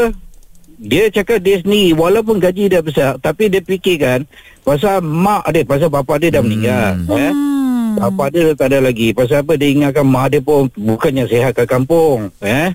Dia 0.77 1.05
cakap 1.09 1.39
dia 1.41 1.57
sendiri 1.59 1.97
walaupun 1.97 2.37
gaji 2.37 2.69
dia 2.69 2.85
besar 2.85 3.17
tapi 3.19 3.49
dia 3.49 3.65
fikirkan 3.65 4.29
pasal 4.61 5.01
mak 5.01 5.49
dia, 5.49 5.65
pasal 5.65 5.89
bapa 5.89 6.21
dia 6.21 6.29
dah 6.29 6.43
meninggal. 6.45 7.01
Eh? 7.09 7.33
Hmm. 7.33 7.56
Bapa 7.99 8.29
dia 8.29 8.43
dah 8.45 8.55
tak 8.57 8.69
ada 8.69 8.79
lagi. 8.83 9.11
Pasal 9.11 9.41
apa 9.41 9.53
dia 9.55 9.69
ingatkan 9.69 10.05
mak 10.05 10.27
dia 10.29 10.41
pun 10.41 10.69
bukannya 10.71 11.25
sihat 11.25 11.53
kat 11.53 11.65
kampung. 11.65 12.29
Eh? 12.39 12.71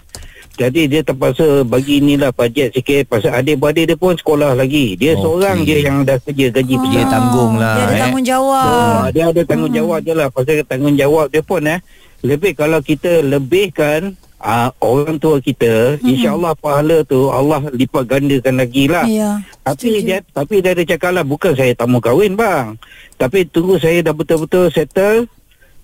Jadi 0.52 0.86
dia 0.86 1.02
terpaksa 1.02 1.64
bagi 1.64 1.98
inilah 1.98 2.30
bajet 2.30 2.70
sikit 2.72 3.08
pasal 3.08 3.32
adik-beradik 3.34 3.86
dia 3.86 3.96
pun 3.96 4.14
sekolah 4.14 4.52
lagi. 4.52 4.94
Dia 4.94 5.14
Okey. 5.14 5.22
seorang 5.22 5.58
je 5.62 5.76
yang 5.80 5.98
dah 6.04 6.18
kerja 6.18 6.48
gaji 6.52 6.76
Dia 6.76 6.82
besar. 6.84 7.08
tanggung 7.08 7.54
lah, 7.56 7.74
Dia 7.74 7.84
ada 7.84 7.94
eh. 7.94 8.02
tanggungjawab. 8.02 8.68
Ah, 8.68 9.06
dia 9.10 9.24
ada 9.26 9.42
tanggungjawab 9.44 10.00
je 10.02 10.14
lah 10.14 10.28
Pasal 10.28 10.54
tanggungjawab 10.62 11.26
dia 11.28 11.42
pun 11.42 11.62
eh 11.66 11.80
Lebih 12.22 12.52
kalau 12.54 12.80
kita 12.80 13.24
lebihkan 13.24 14.14
uh, 14.38 14.70
Orang 14.78 15.18
tua 15.18 15.40
kita 15.40 15.98
Mhm. 15.98 16.06
InsyaAllah 16.06 16.54
pahala 16.54 16.98
tu 17.04 17.30
Allah 17.30 17.66
lipat 17.68 18.04
gandakan 18.06 18.56
lagi 18.58 18.86
lah 18.86 19.06
Ya. 19.08 19.40
Tapi 19.62 20.02
setuju. 20.02 20.08
dia 20.10 20.18
tapi 20.34 20.56
dia 20.60 20.72
ada 20.74 20.84
cakap 20.84 21.12
lah 21.14 21.26
Bukan 21.26 21.54
saya 21.54 21.72
tak 21.78 21.86
mau 21.86 22.02
kahwin 22.02 22.34
bang 22.34 22.82
Tapi 23.22 23.46
tunggu 23.46 23.78
saya 23.78 24.02
dah 24.02 24.14
betul-betul 24.14 24.74
settle 24.74 25.30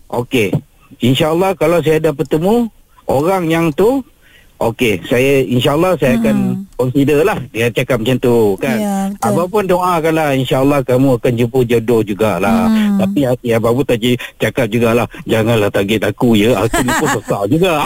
Okey 0.10 0.50
InsyaAllah 0.98 1.53
kalau 1.53 1.77
saya 1.86 2.01
dah 2.01 2.13
bertemu 2.13 2.74
Orang 3.05 3.53
yang 3.53 3.69
tu 3.72 4.01
Okey, 4.57 5.05
saya 5.05 5.43
insyaAllah 5.43 5.93
saya 5.95 6.17
akan 6.17 6.37
consider 6.73 7.21
lah 7.21 7.37
Dia 7.49 7.69
cakap 7.69 8.01
macam 8.01 8.17
tu 8.17 8.35
kan 8.57 8.73
Hmm. 8.73 8.81
Ya, 8.81 8.95
betul. 9.07 9.25
Abang 9.27 9.47
pun 9.47 9.63
doakanlah 9.63 10.27
InsyaAllah 10.33 10.79
kamu 10.81 11.07
akan 11.15 11.31
jumpa 11.35 11.59
jodoh 11.63 12.01
jugalah 12.01 12.65
Hmm. 12.65 12.97
Tapi 12.97 13.19
hati 13.23 13.47
abang 13.51 13.73
pun 13.73 13.85
tak 13.85 14.01
cakap 14.37 14.65
jugalah 14.67 15.05
Janganlah 15.23 15.69
target 15.69 16.01
aku 16.03 16.33
ya 16.33 16.57
Aku 16.59 16.77
ni 16.79 16.91
pun 16.91 17.09
besar 17.13 17.41
juga 17.45 17.85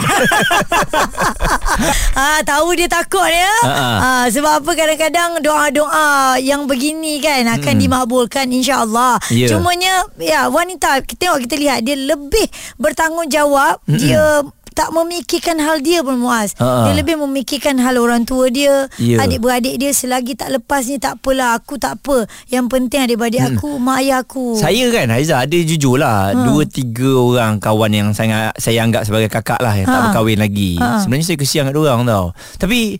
Ah 2.14 2.40
tahu 2.42 2.72
dia 2.72 2.86
takut 2.86 3.24
ya. 3.24 3.52
Ha. 3.64 3.72
Ah 3.98 4.24
sebab 4.28 4.60
apa 4.60 4.70
kadang-kadang 4.72 5.40
doa-doa 5.40 6.08
yang 6.38 6.64
begini 6.64 7.18
kan 7.18 7.48
akan 7.50 7.74
Hmm. 7.74 7.82
dimabulkan 7.82 8.46
insya-Allah. 8.46 9.16
Ya. 9.28 9.48
Cumanya 9.48 10.04
ya 10.18 10.46
wanita 10.46 11.00
kita 11.02 11.18
tengok 11.18 11.40
kita 11.42 11.54
lihat 11.56 11.78
dia 11.82 11.96
lebih 11.96 12.46
bertanggungjawab, 12.76 13.80
Mm-mm. 13.82 13.96
dia 13.98 14.22
tak 14.72 14.90
memikirkan 14.90 15.56
hal 15.56 15.78
dia 15.78 16.00
pun 16.00 16.16
Muaz. 16.16 16.56
Ha, 16.56 16.64
ha. 16.64 16.82
Dia 16.84 16.96
lebih 16.96 17.16
memikirkan 17.18 17.76
hal 17.76 17.96
orang 17.96 18.24
tua 18.24 18.48
dia, 18.48 18.88
Ya. 18.96 19.20
adik-beradik 19.20 19.76
dia 19.76 19.92
selagi 19.92 20.32
tak 20.32 20.50
lepas 20.50 20.84
ni 20.84 20.96
tak 20.96 21.16
apalah, 21.16 21.54
aku 21.54 21.76
tak 21.76 21.96
apa. 21.96 22.24
Yang 22.48 22.66
penting 22.68 23.00
adik-beradik 23.02 23.42
aku, 23.46 23.76
mak 23.76 24.00
ayah 24.00 24.20
aku. 24.20 24.56
Saya 24.56 24.88
kan 24.88 25.08
Haiza 25.08 25.38
ada 25.38 25.58
jujur 25.58 25.96
lah 25.96 26.32
Ha. 26.32 26.38
Dua 26.42 26.64
tiga 26.64 27.12
orang 27.14 27.58
kawan 27.58 27.90
yang 27.90 28.08
sangat 28.10 28.54
Saya 28.56 28.80
anggap 28.80 29.02
sebagai 29.02 29.28
kakak 29.28 29.58
lah 29.58 29.74
Yang 29.74 29.88
tak 29.88 29.96
Ha. 29.96 30.04
berkahwin 30.08 30.38
lagi 30.38 30.72
Ha. 30.76 31.02
Sebenarnya 31.02 31.26
saya 31.26 31.36
kesian 31.36 31.64
kat 31.64 31.74
orang 31.74 32.04
tau 32.04 32.30
Tapi 32.56 32.96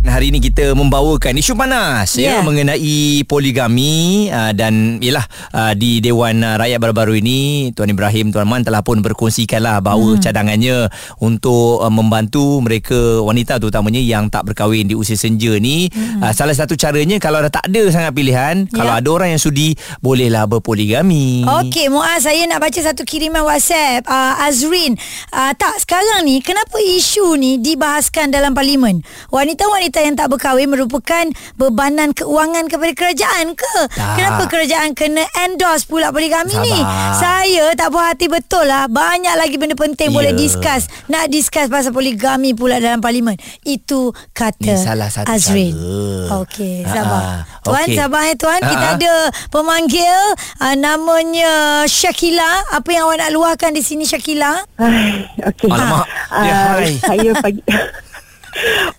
Hari 0.00 0.32
ini 0.32 0.40
kita 0.40 0.72
membawakan 0.72 1.36
isu 1.36 1.52
panas 1.52 2.16
yeah. 2.16 2.40
ya 2.40 2.46
mengenai 2.46 3.20
poligami 3.28 4.26
uh, 4.32 4.56
dan 4.56 4.96
yalah 5.04 5.28
uh, 5.52 5.72
di 5.76 6.00
Dewan 6.00 6.40
Rakyat 6.40 6.80
baru-baru 6.80 7.20
ini 7.20 7.70
Tuan 7.76 7.92
Ibrahim 7.92 8.32
Tuan 8.32 8.48
Man 8.48 8.64
telah 8.64 8.80
pun 8.80 9.04
berkongsikanlah 9.04 9.84
bahawa 9.84 10.16
hmm. 10.16 10.22
cadangannya 10.24 10.88
untuk 11.20 11.84
uh, 11.84 11.92
membantu 11.92 12.64
mereka 12.64 13.20
wanita 13.20 13.60
terutamanya 13.60 14.00
yang 14.00 14.32
tak 14.32 14.48
berkahwin 14.48 14.88
di 14.88 14.96
usia 14.96 15.20
senja 15.20 15.52
ni 15.60 15.92
hmm. 15.92 16.24
uh, 16.24 16.32
salah 16.32 16.56
satu 16.56 16.80
caranya 16.80 17.20
kalau 17.20 17.44
dah 17.44 17.52
tak 17.52 17.68
ada 17.68 17.82
sangat 17.92 18.16
pilihan 18.16 18.70
Ya. 18.70 18.78
kalau 18.78 18.92
ada 18.94 19.08
orang 19.10 19.28
yang 19.34 19.42
sudi 19.42 19.74
bolehlah 19.98 20.46
berpoligami. 20.46 21.42
Okey, 21.42 21.90
Muaz, 21.90 22.22
saya 22.22 22.46
nak 22.46 22.62
baca 22.62 22.78
satu 22.78 23.02
kiriman 23.02 23.42
WhatsApp. 23.42 24.06
Uh, 24.06 24.46
Azrin, 24.46 24.94
uh, 25.34 25.50
tak, 25.58 25.74
sekarang 25.82 26.22
ni 26.22 26.38
kenapa 26.38 26.78
isu 26.78 27.34
ni 27.34 27.58
dibahaskan 27.58 28.30
dalam 28.30 28.54
parlimen? 28.54 29.02
Wanita-wanita 29.34 29.89
wanita 29.90 30.06
yang 30.06 30.14
tak 30.14 30.30
berkahwin 30.30 30.70
merupakan 30.70 31.24
bebanan 31.56 32.14
keuangan 32.14 32.70
kepada 32.70 32.94
kerajaan 32.94 33.58
ke? 33.58 33.74
Tak. 33.90 34.14
Kenapa 34.14 34.42
kerajaan 34.46 34.94
kena 34.94 35.26
endorse 35.40 35.82
pula 35.82 36.14
poligami 36.14 36.46
Sabar. 36.48 36.62
ni? 36.62 36.78
Saya 37.12 37.64
tak 37.74 37.90
puas 37.90 38.06
hati 38.08 38.26
betul 38.26 38.62
lah. 38.64 38.86
Banyak 38.86 39.34
lagi 39.34 39.58
benda 39.58 39.74
penting 39.74 40.08
Ya. 40.08 40.14
boleh 40.14 40.32
discuss. 40.32 40.86
Nak 41.06 41.26
discuss 41.26 41.66
pasal 41.66 41.90
poligami 41.90 42.54
pula 42.54 42.78
dalam 42.78 43.02
parlimen. 43.02 43.34
Itu 43.62 44.14
kata 44.30 44.62
Ni 44.62 44.78
salah 44.78 45.10
satu 45.10 45.26
Azrin. 45.26 45.74
cara. 45.74 46.38
Okey, 46.40 46.74
Ha, 46.80 46.90
sabar. 46.92 47.20
ha. 47.20 47.34
Tuan, 47.60 47.82
Okey. 47.84 47.96
sabar 47.96 48.22
ya 48.24 48.34
tuan. 48.36 48.60
Kita 48.60 48.78
Ha, 48.80 48.86
ha. 48.86 48.96
ada 48.96 49.14
pemanggil 49.50 50.14
uh, 50.60 50.76
namanya 50.76 51.50
Syakila. 51.84 52.46
Apa 52.70 52.88
yang 52.88 53.10
awak 53.10 53.18
nak 53.18 53.30
luahkan 53.32 53.74
di 53.74 53.82
sini 53.82 54.06
Syakila? 54.06 54.54
Ai, 54.76 55.26
Okey. 55.44 55.66
Alamak. 55.66 56.06
Dia 56.30 56.54
Ah, 56.54 56.78
hai. 56.78 56.94
saya 56.96 57.30
pagi 57.36 57.58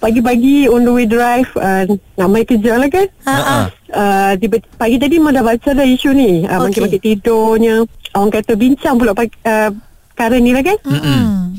pagi-pagi 0.01 0.65
on 0.65 0.81
the 0.81 0.91
way 0.91 1.05
drive 1.05 1.45
uh, 1.61 1.85
nak 2.17 2.27
main 2.33 2.41
kerja 2.41 2.81
lah 2.81 2.89
kan. 2.89 3.07
Ha, 3.29 3.35
ha. 3.37 3.57
Uh, 3.91 4.31
tiba, 4.41 4.57
pagi 4.75 4.97
tadi 4.97 5.21
memang 5.21 5.37
dah 5.37 5.45
baca 5.45 5.69
dah 5.77 5.85
isu 5.85 6.09
ni. 6.17 6.41
Uh, 6.41 6.57
Okey. 6.57 6.61
Bangkit-bangkit 6.65 7.01
tidurnya. 7.05 7.85
Orang 8.17 8.33
kata 8.33 8.57
bincang 8.57 8.97
pula 8.97 9.13
pagi, 9.13 9.37
uh, 9.45 9.69
perkara 10.11 10.41
ni 10.41 10.51
lah 10.51 10.63
kan. 10.65 10.77
Hmm. 10.81 11.53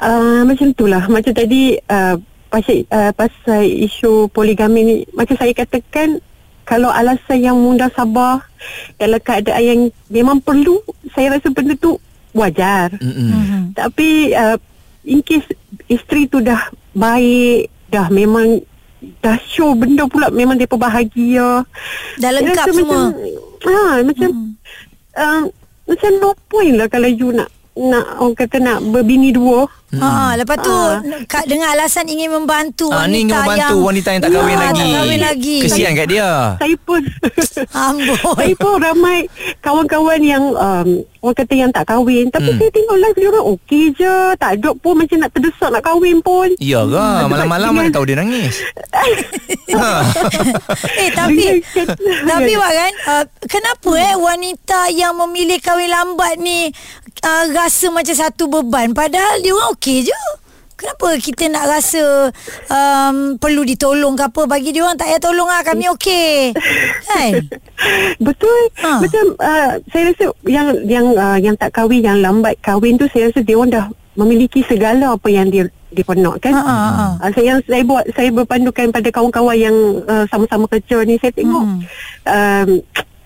Uh, 0.00 0.40
macam 0.48 0.72
tu 0.72 0.88
lah. 0.88 1.04
Macam 1.12 1.36
tadi 1.36 1.76
uh, 1.76 2.16
pasal, 2.48 2.88
uh, 2.88 3.12
pasal 3.12 3.68
isu 3.68 4.32
poligami 4.32 4.80
ni. 4.82 4.94
Macam 5.12 5.36
saya 5.36 5.52
katakan 5.52 6.24
kalau 6.64 6.88
alasan 6.88 7.44
yang 7.44 7.60
mudah 7.60 7.92
sabar 7.92 8.48
dalam 8.96 9.20
keadaan 9.20 9.60
yang 9.60 9.80
memang 10.08 10.40
perlu 10.40 10.80
saya 11.12 11.36
rasa 11.36 11.52
benda 11.52 11.76
tu 11.76 12.00
wajar. 12.32 12.96
Mm-mm. 12.96 13.28
Mhm. 13.28 13.62
Tapi 13.76 14.32
uh, 14.32 14.56
in 15.06 15.20
case 15.22 15.46
isteri 15.90 16.30
tu 16.30 16.38
dah 16.42 16.70
baik, 16.94 17.70
dah 17.90 18.06
memang 18.08 18.62
dah 19.18 19.34
show 19.50 19.74
benda 19.74 20.06
pula 20.06 20.30
memang 20.30 20.54
dia 20.54 20.70
bahagia. 20.70 21.66
Dah 22.22 22.30
lengkap 22.30 22.66
rasa 22.66 22.70
semua. 22.70 23.10
Macam, 23.10 23.70
ha, 23.70 24.02
macam 24.02 24.28
Hmm. 24.32 24.50
uh, 25.18 25.42
macam 25.90 26.10
no 26.22 26.30
point 26.46 26.74
lah 26.78 26.86
kalau 26.86 27.10
you 27.10 27.34
nak 27.34 27.50
nak 27.74 28.06
orang 28.22 28.36
kata 28.38 28.56
nak 28.62 28.78
berbini 28.94 29.34
dua. 29.34 29.66
Ha, 29.92 30.08
lepas 30.34 30.56
tu 30.58 30.72
Ah. 30.72 31.04
Kak 31.26 31.44
dengan 31.44 31.68
alasan 31.68 32.04
ingin 32.04 32.32
membantu 32.32 32.88
Ah, 32.88 33.04
wanita 33.04 33.12
ni 33.12 33.18
ingin 33.22 33.36
membantu 33.36 33.60
yang 33.70 33.84
wanita 33.84 34.08
yang 34.08 34.22
tak 34.22 34.30
kahwin 34.32 34.48
Ah, 34.50 34.62
lagi. 34.62 34.80
Tak 34.82 34.96
kahwin 34.96 35.20
lagi. 35.20 35.56
Kesian 35.60 35.92
kat 35.92 36.06
dia. 36.08 36.30
Saya 36.56 36.76
pun 36.80 37.00
Amboi. 37.76 38.16
Saya 38.16 38.54
pun 38.56 38.74
ramai 38.78 39.18
kawan-kawan 39.60 40.20
yang 40.20 40.44
um, 40.50 40.88
orang 41.20 41.36
kata 41.36 41.54
yang 41.54 41.70
tak 41.70 41.84
kahwin 41.86 42.26
tapi 42.28 42.48
Hmm. 42.48 42.58
saya 42.58 42.70
tengok 42.70 42.96
live 42.98 43.14
dia 43.14 43.28
orang 43.28 43.46
okey 43.52 43.84
je, 43.92 44.14
tak 44.34 44.50
ada 44.54 44.70
pun 44.74 44.94
macam 44.96 45.16
nak 45.18 45.30
terdesak 45.30 45.68
nak 45.68 45.82
kahwin 45.82 46.18
pun. 46.18 46.48
Ya 46.56 46.80
ke? 46.82 46.96
sebab 46.96 47.28
Malam-malam 47.28 47.70
mana 47.70 47.88
tahu 47.88 48.04
dia 48.04 48.16
nangis. 48.16 48.54
ha. 49.72 50.04
eh 50.94 51.10
tapi 51.10 51.60
tapi 52.22 52.52
Wak 52.54 52.72
kan 52.72 52.92
uh, 53.06 53.24
kenapa 53.42 53.90
eh 53.94 54.14
wanita 54.14 54.80
yang 54.90 55.16
memilih 55.16 55.58
kahwin 55.58 55.88
lambat 55.88 56.36
ni 56.38 56.68
uh, 57.22 57.44
rasa 57.50 57.88
macam 57.88 58.12
satu 58.12 58.48
beban 58.48 58.92
padahal 58.92 59.40
dia 59.40 59.52
orang 59.52 59.76
okey 59.82 60.06
je. 60.06 60.20
Kenapa 60.78 61.14
kita 61.18 61.50
nak 61.50 61.66
rasa 61.66 62.30
um, 62.70 63.34
perlu 63.34 63.66
ditolong 63.66 64.14
ke 64.14 64.30
apa 64.30 64.42
bagi 64.46 64.70
dia 64.70 64.86
orang 64.86 64.94
tak 64.94 65.10
payah 65.10 65.22
tolong 65.22 65.50
ah 65.50 65.62
kami 65.66 65.90
okey. 65.98 66.54
Kan? 67.10 67.50
Betul. 68.22 68.60
Ha. 68.78 69.02
Macam 69.02 69.24
uh, 69.42 69.70
saya 69.90 70.02
rasa 70.14 70.24
yang 70.46 70.70
yang 70.86 71.06
uh, 71.18 71.38
yang 71.38 71.58
tak 71.58 71.74
kahwin, 71.74 72.06
yang 72.06 72.22
lambat 72.22 72.54
kahwin 72.62 72.94
tu 72.94 73.10
saya 73.10 73.30
rasa 73.30 73.42
dia 73.42 73.58
orang 73.58 73.74
dah 73.74 73.86
memiliki 74.14 74.62
segala 74.62 75.18
apa 75.18 75.26
yang 75.26 75.50
dia 75.50 75.66
dia 75.90 76.06
nak 76.08 76.38
kan. 76.38 76.54
Ha, 76.54 76.62
ha, 76.62 76.74
ha. 76.78 77.06
Uh, 77.18 77.30
saya 77.34 77.46
yang 77.54 77.60
saya 77.66 77.82
buat 77.82 78.04
saya 78.14 78.30
berpandukan 78.30 78.86
pada 78.94 79.08
kawan-kawan 79.10 79.58
yang 79.58 79.76
uh, 80.06 80.24
sama-sama 80.30 80.70
kerja 80.70 81.02
ni 81.02 81.18
saya 81.18 81.34
tengok 81.34 81.62
Hmm. 81.62 81.80
um, 82.26 82.68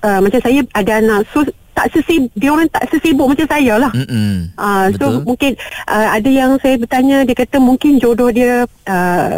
uh, 0.05 0.19
macam 0.25 0.41
saya 0.41 0.61
ada 0.73 0.93
anak 1.01 1.21
so 1.33 1.45
tak 1.77 1.93
sesibuk 1.93 2.33
dia 2.33 2.49
orang 2.49 2.69
tak 2.73 2.89
sesibuk 2.89 3.29
macam 3.29 3.47
saya 3.47 3.75
lah. 3.77 3.93
Mm-mm. 3.93 4.57
Ah, 4.57 4.89
so 4.97 5.05
Betul. 5.13 5.29
mungkin 5.29 5.53
uh, 5.85 6.09
ada 6.17 6.31
yang 6.33 6.57
saya 6.65 6.81
bertanya 6.81 7.29
dia 7.29 7.37
kata 7.37 7.61
mungkin 7.61 8.01
jodoh 8.01 8.33
dia 8.33 8.65
uh, 8.89 9.37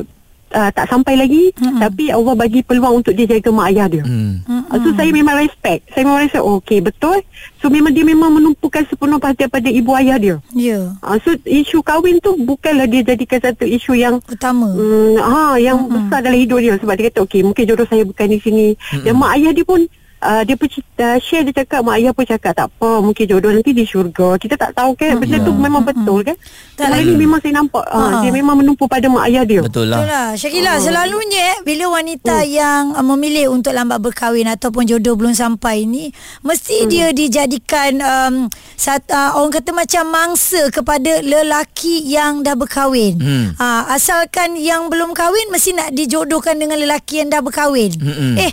uh, 0.54 0.70
tak 0.72 0.86
sampai 0.88 1.18
lagi 1.18 1.50
Mm-mm. 1.58 1.80
tapi 1.82 2.14
Allah 2.14 2.34
bagi 2.38 2.60
peluang 2.62 3.02
untuk 3.02 3.12
dia 3.12 3.26
jaga 3.26 3.50
mak 3.50 3.74
ayah 3.74 3.86
dia. 3.90 4.04
Mm. 4.06 4.46
So 4.68 4.94
saya 4.94 5.10
memang 5.10 5.36
respect. 5.40 5.80
Saya 5.90 6.04
memang 6.04 6.20
rasa 6.28 6.38
oh, 6.44 6.60
okey 6.60 6.78
betul. 6.84 7.18
So 7.58 7.72
memang 7.72 7.92
dia 7.96 8.04
memang 8.04 8.30
menumpukan 8.36 8.84
sepenuh 8.86 9.18
perhatian 9.18 9.50
pada 9.50 9.68
ibu 9.68 9.90
ayah 9.98 10.16
dia. 10.20 10.36
Ya. 10.54 10.94
Uh, 11.02 11.18
so 11.24 11.34
isu 11.42 11.82
kahwin 11.82 12.22
tu 12.22 12.36
bukanlah 12.46 12.86
dia 12.86 13.02
jadikan 13.02 13.42
satu 13.42 13.66
isu 13.66 13.98
yang 13.98 14.20
Utama. 14.28 14.70
Hmm, 14.70 15.16
ha, 15.18 15.56
yang 15.58 15.82
mm-hmm. 15.82 16.06
besar 16.06 16.20
dalam 16.22 16.38
hidup 16.38 16.58
dia 16.62 16.74
sebab 16.78 16.94
dia 16.94 17.06
kata 17.10 17.18
okey 17.26 17.40
mungkin 17.42 17.64
jodoh 17.66 17.88
saya 17.88 18.06
bukan 18.06 18.26
di 18.30 18.38
sini. 18.38 18.66
Mm-hmm. 18.76 19.04
Dan 19.04 19.12
mak 19.18 19.32
ayah 19.40 19.52
dia 19.56 19.66
pun 19.66 19.80
uh, 20.20 20.42
dia 20.42 20.54
pun 20.54 20.66
cerita, 20.66 21.18
share 21.18 21.42
dia 21.42 21.54
cakap 21.56 21.80
mak 21.80 21.96
ayah 21.96 22.10
pun 22.10 22.22
cakap 22.22 22.52
tak 22.52 22.68
apa 22.68 22.90
mungkin 22.98 23.24
jodoh 23.24 23.50
nanti 23.50 23.70
di 23.70 23.82
syurga. 23.82 24.36
Kita 24.36 24.54
tak 24.54 24.74
tahu 24.74 24.92
kan 24.92 25.16
benda 25.16 25.38
tu 25.38 25.50
memang 25.50 25.82
betul 25.82 26.22
kan. 26.22 26.36
Tak 26.74 26.88
lagi. 26.88 27.02
ini 27.04 27.14
memang 27.16 27.38
saya 27.38 27.54
nampak 27.56 27.84
Ha. 27.84 27.96
uh, 27.96 28.12
dia 28.20 28.30
memang 28.30 28.54
menumpu 28.54 28.84
pada 28.84 29.06
mak 29.06 29.26
ayah 29.26 29.42
dia. 29.42 29.58
Betul 29.58 29.78
Betul 29.78 30.04
lah. 30.04 30.04
lah 30.04 30.28
Syakila 30.34 30.70
Oh. 30.70 30.80
selalunya 30.80 31.42
eh, 31.48 31.58
Bila 31.62 31.84
wanita 31.92 32.42
yang 32.42 32.92
uh, 32.92 33.04
memilih 33.04 33.48
Untuk 33.48 33.70
lambat 33.70 33.98
berkahwin 34.00 34.46
Ataupun 34.46 34.84
jodoh 34.84 35.14
belum 35.14 35.32
sampai 35.32 35.82
ni 35.82 36.10
Mesti 36.40 36.76
Hmm. 36.78 36.88
dia 36.88 37.06
dijadikan 37.10 37.92
um, 37.96 38.34
sat, 38.74 39.06
uh, 39.08 39.34
Orang 39.34 39.50
kata 39.50 39.70
macam 39.70 40.04
mangsa 40.08 40.66
Kepada 40.68 41.18
lelaki 41.20 42.02
yang 42.04 42.42
dah 42.42 42.54
berkahwin 42.54 43.16
Hmm. 43.16 43.46
uh, 43.54 43.82
Asalkan 43.88 44.54
yang 44.54 44.86
belum 44.86 45.12
kahwin 45.12 45.46
Mesti 45.48 45.70
nak 45.72 45.90
dijodohkan 45.90 46.54
dengan 46.54 46.76
lelaki 46.76 47.20
yang 47.20 47.30
dah 47.30 47.38
berkahwin 47.38 47.94
Mm-mm. 47.94 48.34
Eh 48.36 48.50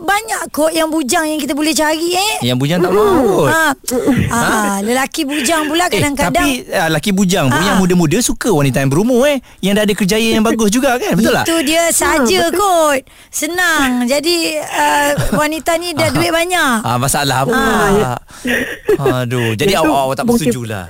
banyak 0.00 0.42
kot 0.48 0.70
yang 0.70 0.86
bujang 0.86 1.24
yang 1.24 1.36
kita 1.36 1.52
boleh 1.52 1.70
cari 1.70 2.12
eh 2.12 2.34
Yang 2.42 2.58
bujang 2.58 2.78
tak 2.78 2.90
mahu 2.90 3.24
kot. 3.24 3.48
Ha, 3.48 3.64
ha, 4.28 4.42
lelaki 4.80 5.22
bujang 5.22 5.64
pula 5.64 5.86
Eh, 5.86 5.90
kadang-kadang 5.90 6.32
tapi 6.38 6.50
uh, 6.68 6.88
laki 6.88 7.10
bujang 7.10 7.46
pun 7.46 7.56
Ah. 7.56 7.64
yang 7.64 7.76
muda-muda 7.76 8.18
suka 8.18 8.48
wanita 8.48 8.78
yang 8.78 8.88
berumur 8.88 9.24
eh. 9.24 9.38
Yang 9.58 9.72
dah 9.72 9.82
ada 9.82 9.94
kerjaya 9.94 10.28
yang 10.30 10.42
bagus 10.42 10.68
juga 10.68 10.96
kan? 10.96 11.14
Betul 11.14 11.32
tak? 11.32 11.44
Itu 11.44 11.56
dia 11.62 11.82
saja 11.88 12.40
kot. 12.50 13.00
Senang. 13.28 14.04
Jadi 14.04 14.36
uh, 14.56 15.10
wanita 15.32 15.76
ni 15.76 15.92
dah 15.92 16.08
duit 16.08 16.30
banyak. 16.30 16.74
Ah 16.80 16.96
masalah 16.96 17.42
apa? 17.42 17.56
Aduh, 19.20 19.54
jadi 19.54 19.78
awak, 19.78 20.00
awak 20.04 20.14
tak 20.14 20.24
mungkin- 20.24 20.48
bersetuju 20.48 20.62
lah. 20.64 20.86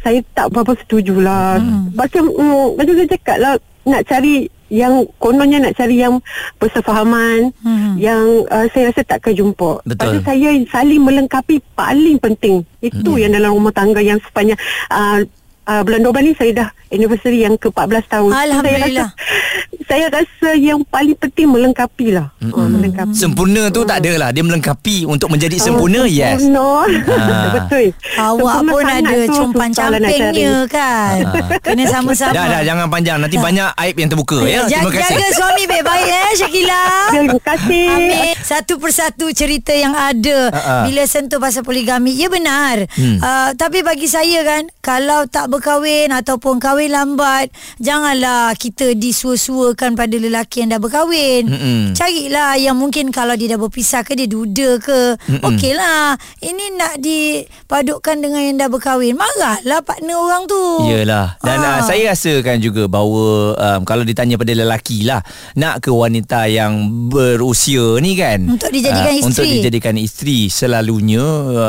Saya 0.00 0.22
tak 0.32 0.48
berapa 0.48 0.72
setuju 0.76 1.18
lah. 1.18 1.58
Hmm. 1.58 1.90
Macam 1.92 2.24
mm, 2.26 2.66
macam 2.74 2.94
saya 2.94 3.08
cakap 3.10 3.36
lah 3.36 3.52
nak 3.84 4.02
cari 4.02 4.46
yang 4.68 5.06
kononnya 5.22 5.62
nak 5.62 5.78
cari 5.78 6.02
yang 6.02 6.18
bersefahaman 6.58 7.54
Hmm. 7.62 7.94
yang 7.96 8.22
uh, 8.50 8.66
saya 8.74 8.90
rasa 8.90 9.02
takkan 9.06 9.34
jumpa. 9.34 9.82
Betul. 9.86 9.98
Pada 9.98 10.18
saya 10.26 10.50
saling 10.68 11.02
melengkapi 11.02 11.62
paling 11.74 12.18
penting. 12.18 12.66
Itu 12.82 13.14
Hmm. 13.14 13.20
yang 13.22 13.32
dalam 13.34 13.54
rumah 13.54 13.70
tangga 13.70 14.02
yang 14.02 14.18
sepanjang 14.22 14.58
uh, 14.90 15.22
uh, 15.66 15.82
bulan 15.82 16.00
12 16.02 16.22
ni 16.22 16.32
saya 16.34 16.50
dah 16.56 16.68
anniversary 16.88 17.42
yang 17.42 17.54
ke-14 17.54 18.04
tahun. 18.06 18.30
So, 18.30 18.38
Alhamdulillah. 18.38 19.08
Saya 19.10 19.26
rasa, 19.66 19.84
saya 19.88 20.06
rasa 20.08 20.48
yang 20.54 20.80
paling 20.82 21.14
penting 21.14 21.46
melengkapi 21.46 22.06
lah. 22.10 22.30
Hmm. 22.38 22.52
Uh, 22.52 22.68
melengkapi. 22.70 23.12
Sempurna 23.12 23.68
tu 23.68 23.82
tak 23.82 24.00
ada 24.00 24.12
lah. 24.16 24.28
Dia 24.30 24.42
melengkapi 24.42 25.04
untuk 25.04 25.28
menjadi 25.28 25.58
sempurna, 25.58 25.98
Oh, 25.98 26.08
yes. 26.08 26.38
Sempurna. 26.40 27.02
Ah. 27.10 27.50
Betul. 27.58 27.86
Awak 28.16 28.54
Sempurna 28.56 28.70
pun 28.70 28.84
ada 28.86 29.16
cumpan 29.28 29.68
campingnya 29.70 30.54
kan. 30.66 31.14
Ah. 31.26 31.58
Kena 31.58 31.84
sama-sama. 31.94 32.32
Dah 32.32 32.46
dah 32.48 32.60
jangan 32.62 32.86
panjang 32.86 33.16
nanti 33.18 33.36
banyak 33.36 33.68
aib 33.76 33.96
yang 33.96 34.08
terbuka 34.08 34.38
ya. 34.42 34.62
Jaga, 34.64 34.70
Terima 34.70 34.90
kasih. 34.92 35.14
jaga 35.14 35.28
suami 35.34 35.62
baik-baik 35.64 36.06
eh 36.06 36.30
Syakila. 36.36 36.82
Terima 37.10 37.40
kasih. 37.40 37.88
Amin. 37.90 38.34
Satu 38.40 38.74
persatu 38.76 39.26
cerita 39.32 39.72
yang 39.72 39.92
ada 39.92 40.38
Ha, 40.46 40.60
ha. 40.60 40.74
bila 40.84 41.02
sentuh 41.04 41.38
pasal 41.38 41.62
poligami. 41.62 42.14
Ya 42.14 42.28
benar. 42.28 42.86
Hmm. 42.94 43.18
Uh, 43.18 43.50
tapi 43.54 43.82
bagi 43.82 44.06
saya 44.06 44.46
kan 44.46 44.68
kalau 44.78 45.26
tak 45.26 45.48
berkahwin 45.56 46.12
ataupun 46.12 46.60
kahwin 46.60 46.92
lambat, 46.92 47.48
janganlah 47.80 48.52
kita 48.54 48.92
disua-suakan 48.92 49.96
pada 49.96 50.16
lelaki 50.16 50.62
yang 50.62 50.76
dah 50.76 50.80
berkahwin. 50.80 51.48
Mm-mm. 51.48 51.80
Carilah 51.96 52.60
yang 52.60 52.76
mungkin 52.76 53.08
kalau 53.08 53.34
dia 53.34 53.56
dah 53.56 53.60
berpisah 53.60 54.04
ke 54.04 54.12
dia 54.12 54.28
duda 54.28 54.76
ke. 54.78 55.16
Okeylah. 55.40 56.20
Ini 56.44 56.64
nak 56.76 57.00
dipadukkan 57.00 58.16
dengan 58.20 58.42
yang 58.44 58.56
dah 58.60 58.68
berkahwin. 58.68 59.16
Marahlah 59.16 59.80
partner 59.80 60.16
orang 60.20 60.44
tu. 60.44 60.66
Yelah 60.84 61.38
Dan 61.40 61.58
uh, 61.62 61.80
saya 61.86 62.12
rasakan 62.12 62.58
juga 62.60 62.84
bahawa 62.90 63.56
um, 63.56 63.80
Kalau 63.86 64.02
ditanya 64.02 64.36
pada 64.36 64.52
lelaki 64.52 65.06
lah 65.06 65.22
Nak 65.56 65.86
ke 65.86 65.90
wanita 65.90 66.50
yang 66.50 67.06
berusia 67.08 67.96
ni 68.02 68.18
kan 68.18 68.44
Untuk 68.46 68.70
dijadikan 68.70 69.12
ah, 69.12 69.16
isteri. 69.16 69.30
Untuk 69.30 69.46
dijadikan 69.46 69.94
isteri 69.96 70.38
Selalunya 70.52 71.24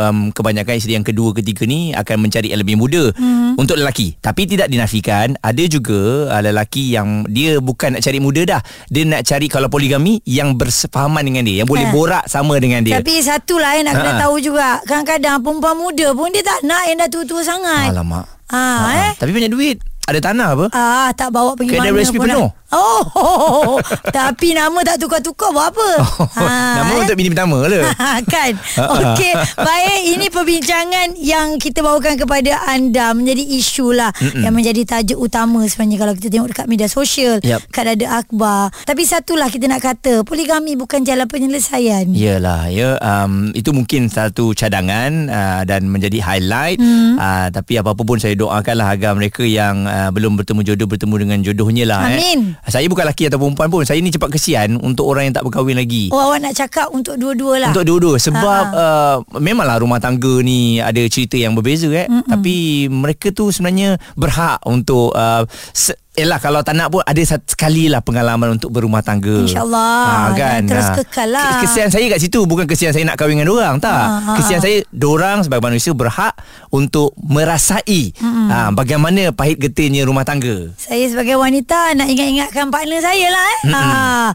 um, 0.10 0.30
Kebanyakan 0.34 0.76
isteri 0.78 0.98
yang 1.00 1.06
kedua 1.06 1.32
ketiga 1.38 1.64
ni 1.70 1.94
Akan 1.94 2.20
mencari 2.20 2.52
yang 2.52 2.62
lebih 2.62 2.76
muda 2.76 3.14
hmm. 3.14 3.56
Untuk 3.58 3.77
lelaki 3.78 4.18
Tapi 4.18 4.44
tidak 4.44 4.68
dinafikan 4.68 5.38
Ada 5.38 5.64
juga 5.66 6.28
uh, 6.28 6.42
lelaki 6.42 6.92
yang 6.92 7.24
Dia 7.24 7.58
bukan 7.58 7.94
nak 7.94 8.02
cari 8.02 8.18
muda 8.18 8.42
dah 8.44 8.62
Dia 8.88 9.04
nak 9.04 9.22
cari 9.22 9.46
kalau 9.46 9.68
poligami 9.68 10.20
Yang 10.24 10.58
bersefahaman 10.58 11.22
dengan 11.22 11.44
dia 11.44 11.62
Yang 11.62 11.70
boleh 11.70 11.86
Ha. 11.86 11.94
borak 11.94 12.26
sama 12.26 12.58
dengan 12.58 12.82
dia 12.82 12.98
Tapi 12.98 13.20
satu 13.20 13.56
lah 13.56 13.74
yang 13.74 13.86
nak 13.86 13.96
kena 13.96 14.12
Ha. 14.12 14.22
tahu 14.22 14.36
juga. 14.38 14.68
Kadang-kadang 14.84 15.40
perempuan 15.40 15.76
muda 15.76 16.08
pun 16.12 16.28
dia 16.30 16.42
tak 16.42 16.60
nak 16.62 16.84
yang 16.84 16.98
dah 16.98 17.08
tua-tua 17.08 17.42
sangat. 17.42 17.90
Alamak 17.90 18.26
Ha, 18.48 18.64
eh. 18.96 19.12
Tapi 19.16 19.32
banyak 19.32 19.52
duit 19.52 19.76
ada 20.08 20.20
tanah 20.24 20.48
apa? 20.56 20.66
Ah, 20.72 21.12
tak 21.12 21.36
bawa 21.36 21.52
pergi 21.60 21.76
Kedai 21.76 21.92
mana 21.92 22.00
resipi 22.00 22.20
pun 22.24 22.32
penuh? 22.32 22.48
dah. 22.48 22.66
Oh, 22.68 23.80
tapi 24.18 24.52
nama 24.52 24.76
tak 24.84 25.00
tukar-tukar 25.00 25.56
buat 25.56 25.72
apa? 25.72 25.90
Nama 26.84 26.92
eh? 26.92 27.00
untuk 27.00 27.16
bini 27.16 27.32
pertama 27.32 27.64
ke? 27.64 27.80
kan 28.36 28.52
Okey 28.76 29.32
Baik 29.56 30.00
Ini 30.20 30.28
perbincangan 30.28 31.16
Yang 31.16 31.48
kita 31.64 31.80
bawakan 31.80 32.20
kepada 32.20 32.68
anda 32.68 33.16
Menjadi 33.16 33.40
isu 33.40 33.96
lah 33.96 34.12
Mm-mm. 34.20 34.44
Yang 34.44 34.54
menjadi 34.54 34.82
tajuk 34.84 35.16
utama 35.16 35.64
Sebenarnya 35.64 35.98
Kalau 36.04 36.14
kita 36.20 36.28
tengok 36.28 36.48
dekat 36.52 36.68
media 36.68 36.88
sosial 36.92 37.40
Yap. 37.40 37.64
Kad 37.72 37.88
ada 37.88 38.20
akhbar 38.20 38.76
Tapi 38.84 39.02
satulah 39.08 39.48
kita 39.48 39.72
nak 39.72 39.88
kata 39.88 40.28
Poligami 40.28 40.76
bukan 40.76 41.08
jalan 41.08 41.24
penyelesaian 41.24 42.12
Yalah 42.12 42.68
ya 42.68 43.00
um, 43.00 43.56
itu 43.56 43.72
mungkin 43.72 44.12
satu 44.12 44.52
cadangan 44.52 45.32
uh, 45.32 45.62
dan 45.64 45.88
menjadi 45.88 46.20
highlight 46.20 46.78
hmm. 46.78 47.16
uh, 47.16 47.48
tapi 47.50 47.80
apa-apa 47.80 48.04
pun 48.04 48.20
saya 48.20 48.36
doakanlah 48.36 48.92
agar 48.92 49.16
mereka 49.16 49.48
yang 49.48 49.88
uh, 49.88 49.97
belum 50.10 50.36
bertemu 50.36 50.62
jodoh 50.64 50.88
bertemu 50.88 51.16
dengan 51.18 51.38
jodohnya 51.42 51.86
lah 51.86 52.00
Amin. 52.08 52.56
eh. 52.56 52.68
Saya 52.68 52.86
bukan 52.86 53.04
lelaki 53.04 53.28
atau 53.28 53.38
perempuan 53.38 53.68
pun 53.68 53.84
saya 53.84 53.98
ni 53.98 54.10
cepat 54.10 54.30
kesian 54.30 54.78
untuk 54.78 55.06
orang 55.06 55.28
yang 55.28 55.36
tak 55.36 55.44
berkahwin 55.44 55.76
lagi. 55.76 56.10
Oh 56.10 56.20
awak 56.22 56.40
nak 56.40 56.54
cakap 56.54 56.88
Untuk 56.90 57.16
dua-dua 57.16 57.60
lah 57.60 57.70
Untuk 57.70 57.84
dua-dua 57.84 58.16
sebab 58.18 58.64
uh, 58.70 59.16
memanglah 59.38 59.78
rumah 59.78 59.98
tangga 59.98 60.40
ni 60.40 60.78
ada 60.78 61.00
cerita 61.08 61.36
yang 61.36 61.54
berbeza 61.54 61.88
eh 61.90 62.06
Mm-mm. 62.06 62.28
tapi 62.28 62.56
mereka 62.88 63.30
tu 63.30 63.50
sebenarnya 63.50 63.96
berhak 64.14 64.58
untuk 64.64 65.12
uh, 65.12 65.44
se- 65.72 65.98
Yelah 66.18 66.42
kalau 66.42 66.66
tak 66.66 66.74
nak 66.74 66.90
pun 66.90 67.06
ada 67.06 67.22
sekali 67.22 67.86
lah 67.86 68.02
pengalaman 68.02 68.58
untuk 68.58 68.74
berumah 68.74 69.06
tangga. 69.06 69.46
InsyaAllah. 69.46 70.34
Dan 70.34 70.66
terus 70.66 70.90
kekal 70.98 71.30
lah. 71.30 71.62
Ke- 71.62 71.70
Kesian 71.70 71.94
saya 71.94 72.10
kat 72.10 72.18
situ 72.18 72.42
bukan 72.42 72.66
kesian 72.66 72.90
saya 72.90 73.06
nak 73.06 73.22
kahwin 73.22 73.38
dengan 73.38 73.54
orang 73.54 73.78
tak. 73.78 73.94
Ha, 73.94 74.18
ha. 74.18 74.34
Kesian 74.34 74.58
saya 74.58 74.82
dorang 74.90 75.46
sebagai 75.46 75.62
manusia 75.62 75.94
berhak 75.94 76.34
untuk 76.74 77.14
merasai 77.22 78.18
ha, 78.18 78.74
bagaimana 78.74 79.30
pahit 79.30 79.62
getihnya 79.62 80.04
rumah 80.04 80.26
tangga. 80.26 80.74
Saya 80.74 81.06
sebagai 81.06 81.38
wanita 81.38 81.94
Nak 81.94 82.08
ingat-ingatkan 82.08 82.74
partner 82.74 82.98
saya 82.98 83.28
lah 83.30 83.46
eh. 83.46 83.60
Ha. 83.70 83.82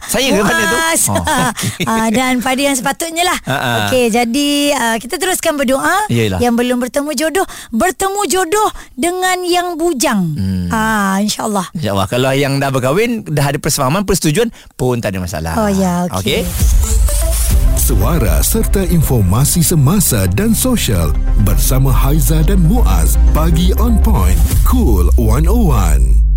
Saya 0.07 0.27
ke 0.31 0.39
partner 0.39 0.67
tu? 0.69 0.79
Oh, 1.11 1.25
ha, 1.89 2.07
Dan 2.09 2.39
pada 2.39 2.61
yang 2.61 2.77
sepatutnya 2.77 3.25
lah 3.25 3.39
Ha, 3.43 3.57
ha. 3.57 3.71
Okey 3.83 4.07
jadi 4.07 4.49
uh, 4.73 4.97
Kita 4.97 5.17
teruskan 5.17 5.57
berdoa 5.57 6.07
Yelah. 6.07 6.39
Yang 6.39 6.55
belum 6.63 6.79
bertemu 6.79 7.11
jodoh 7.13 7.47
Bertemu 7.71 8.21
jodoh 8.29 8.69
Dengan 8.93 9.43
yang 9.43 9.75
bujang 9.75 10.21
hmm. 10.37 10.69
ha, 10.69 11.19
InsyaAllah 11.19 11.72
InsyaAllah 11.73 12.07
Kalau 12.09 12.33
yang 12.37 12.61
dah 12.61 12.69
berkahwin 12.69 13.25
Dah 13.25 13.49
ada 13.49 13.59
persefahaman 13.59 14.05
Persetujuan 14.05 14.53
Pun 14.77 15.01
tak 15.01 15.17
ada 15.17 15.25
masalah 15.25 15.55
Oh 15.57 15.71
ya 15.73 16.09
okey 16.09 16.21
Okey 16.21 16.41
Suara 17.83 18.39
serta 18.41 18.87
informasi 18.87 19.59
semasa 19.61 20.31
dan 20.31 20.55
sosial 20.55 21.11
bersama 21.43 21.91
Haiza 21.91 22.39
dan 22.47 22.63
Muaz. 22.63 23.19
Pagi 23.35 23.75
on 23.75 23.99
point. 23.99 24.39
Cool 24.63 25.11
101. 25.19 26.32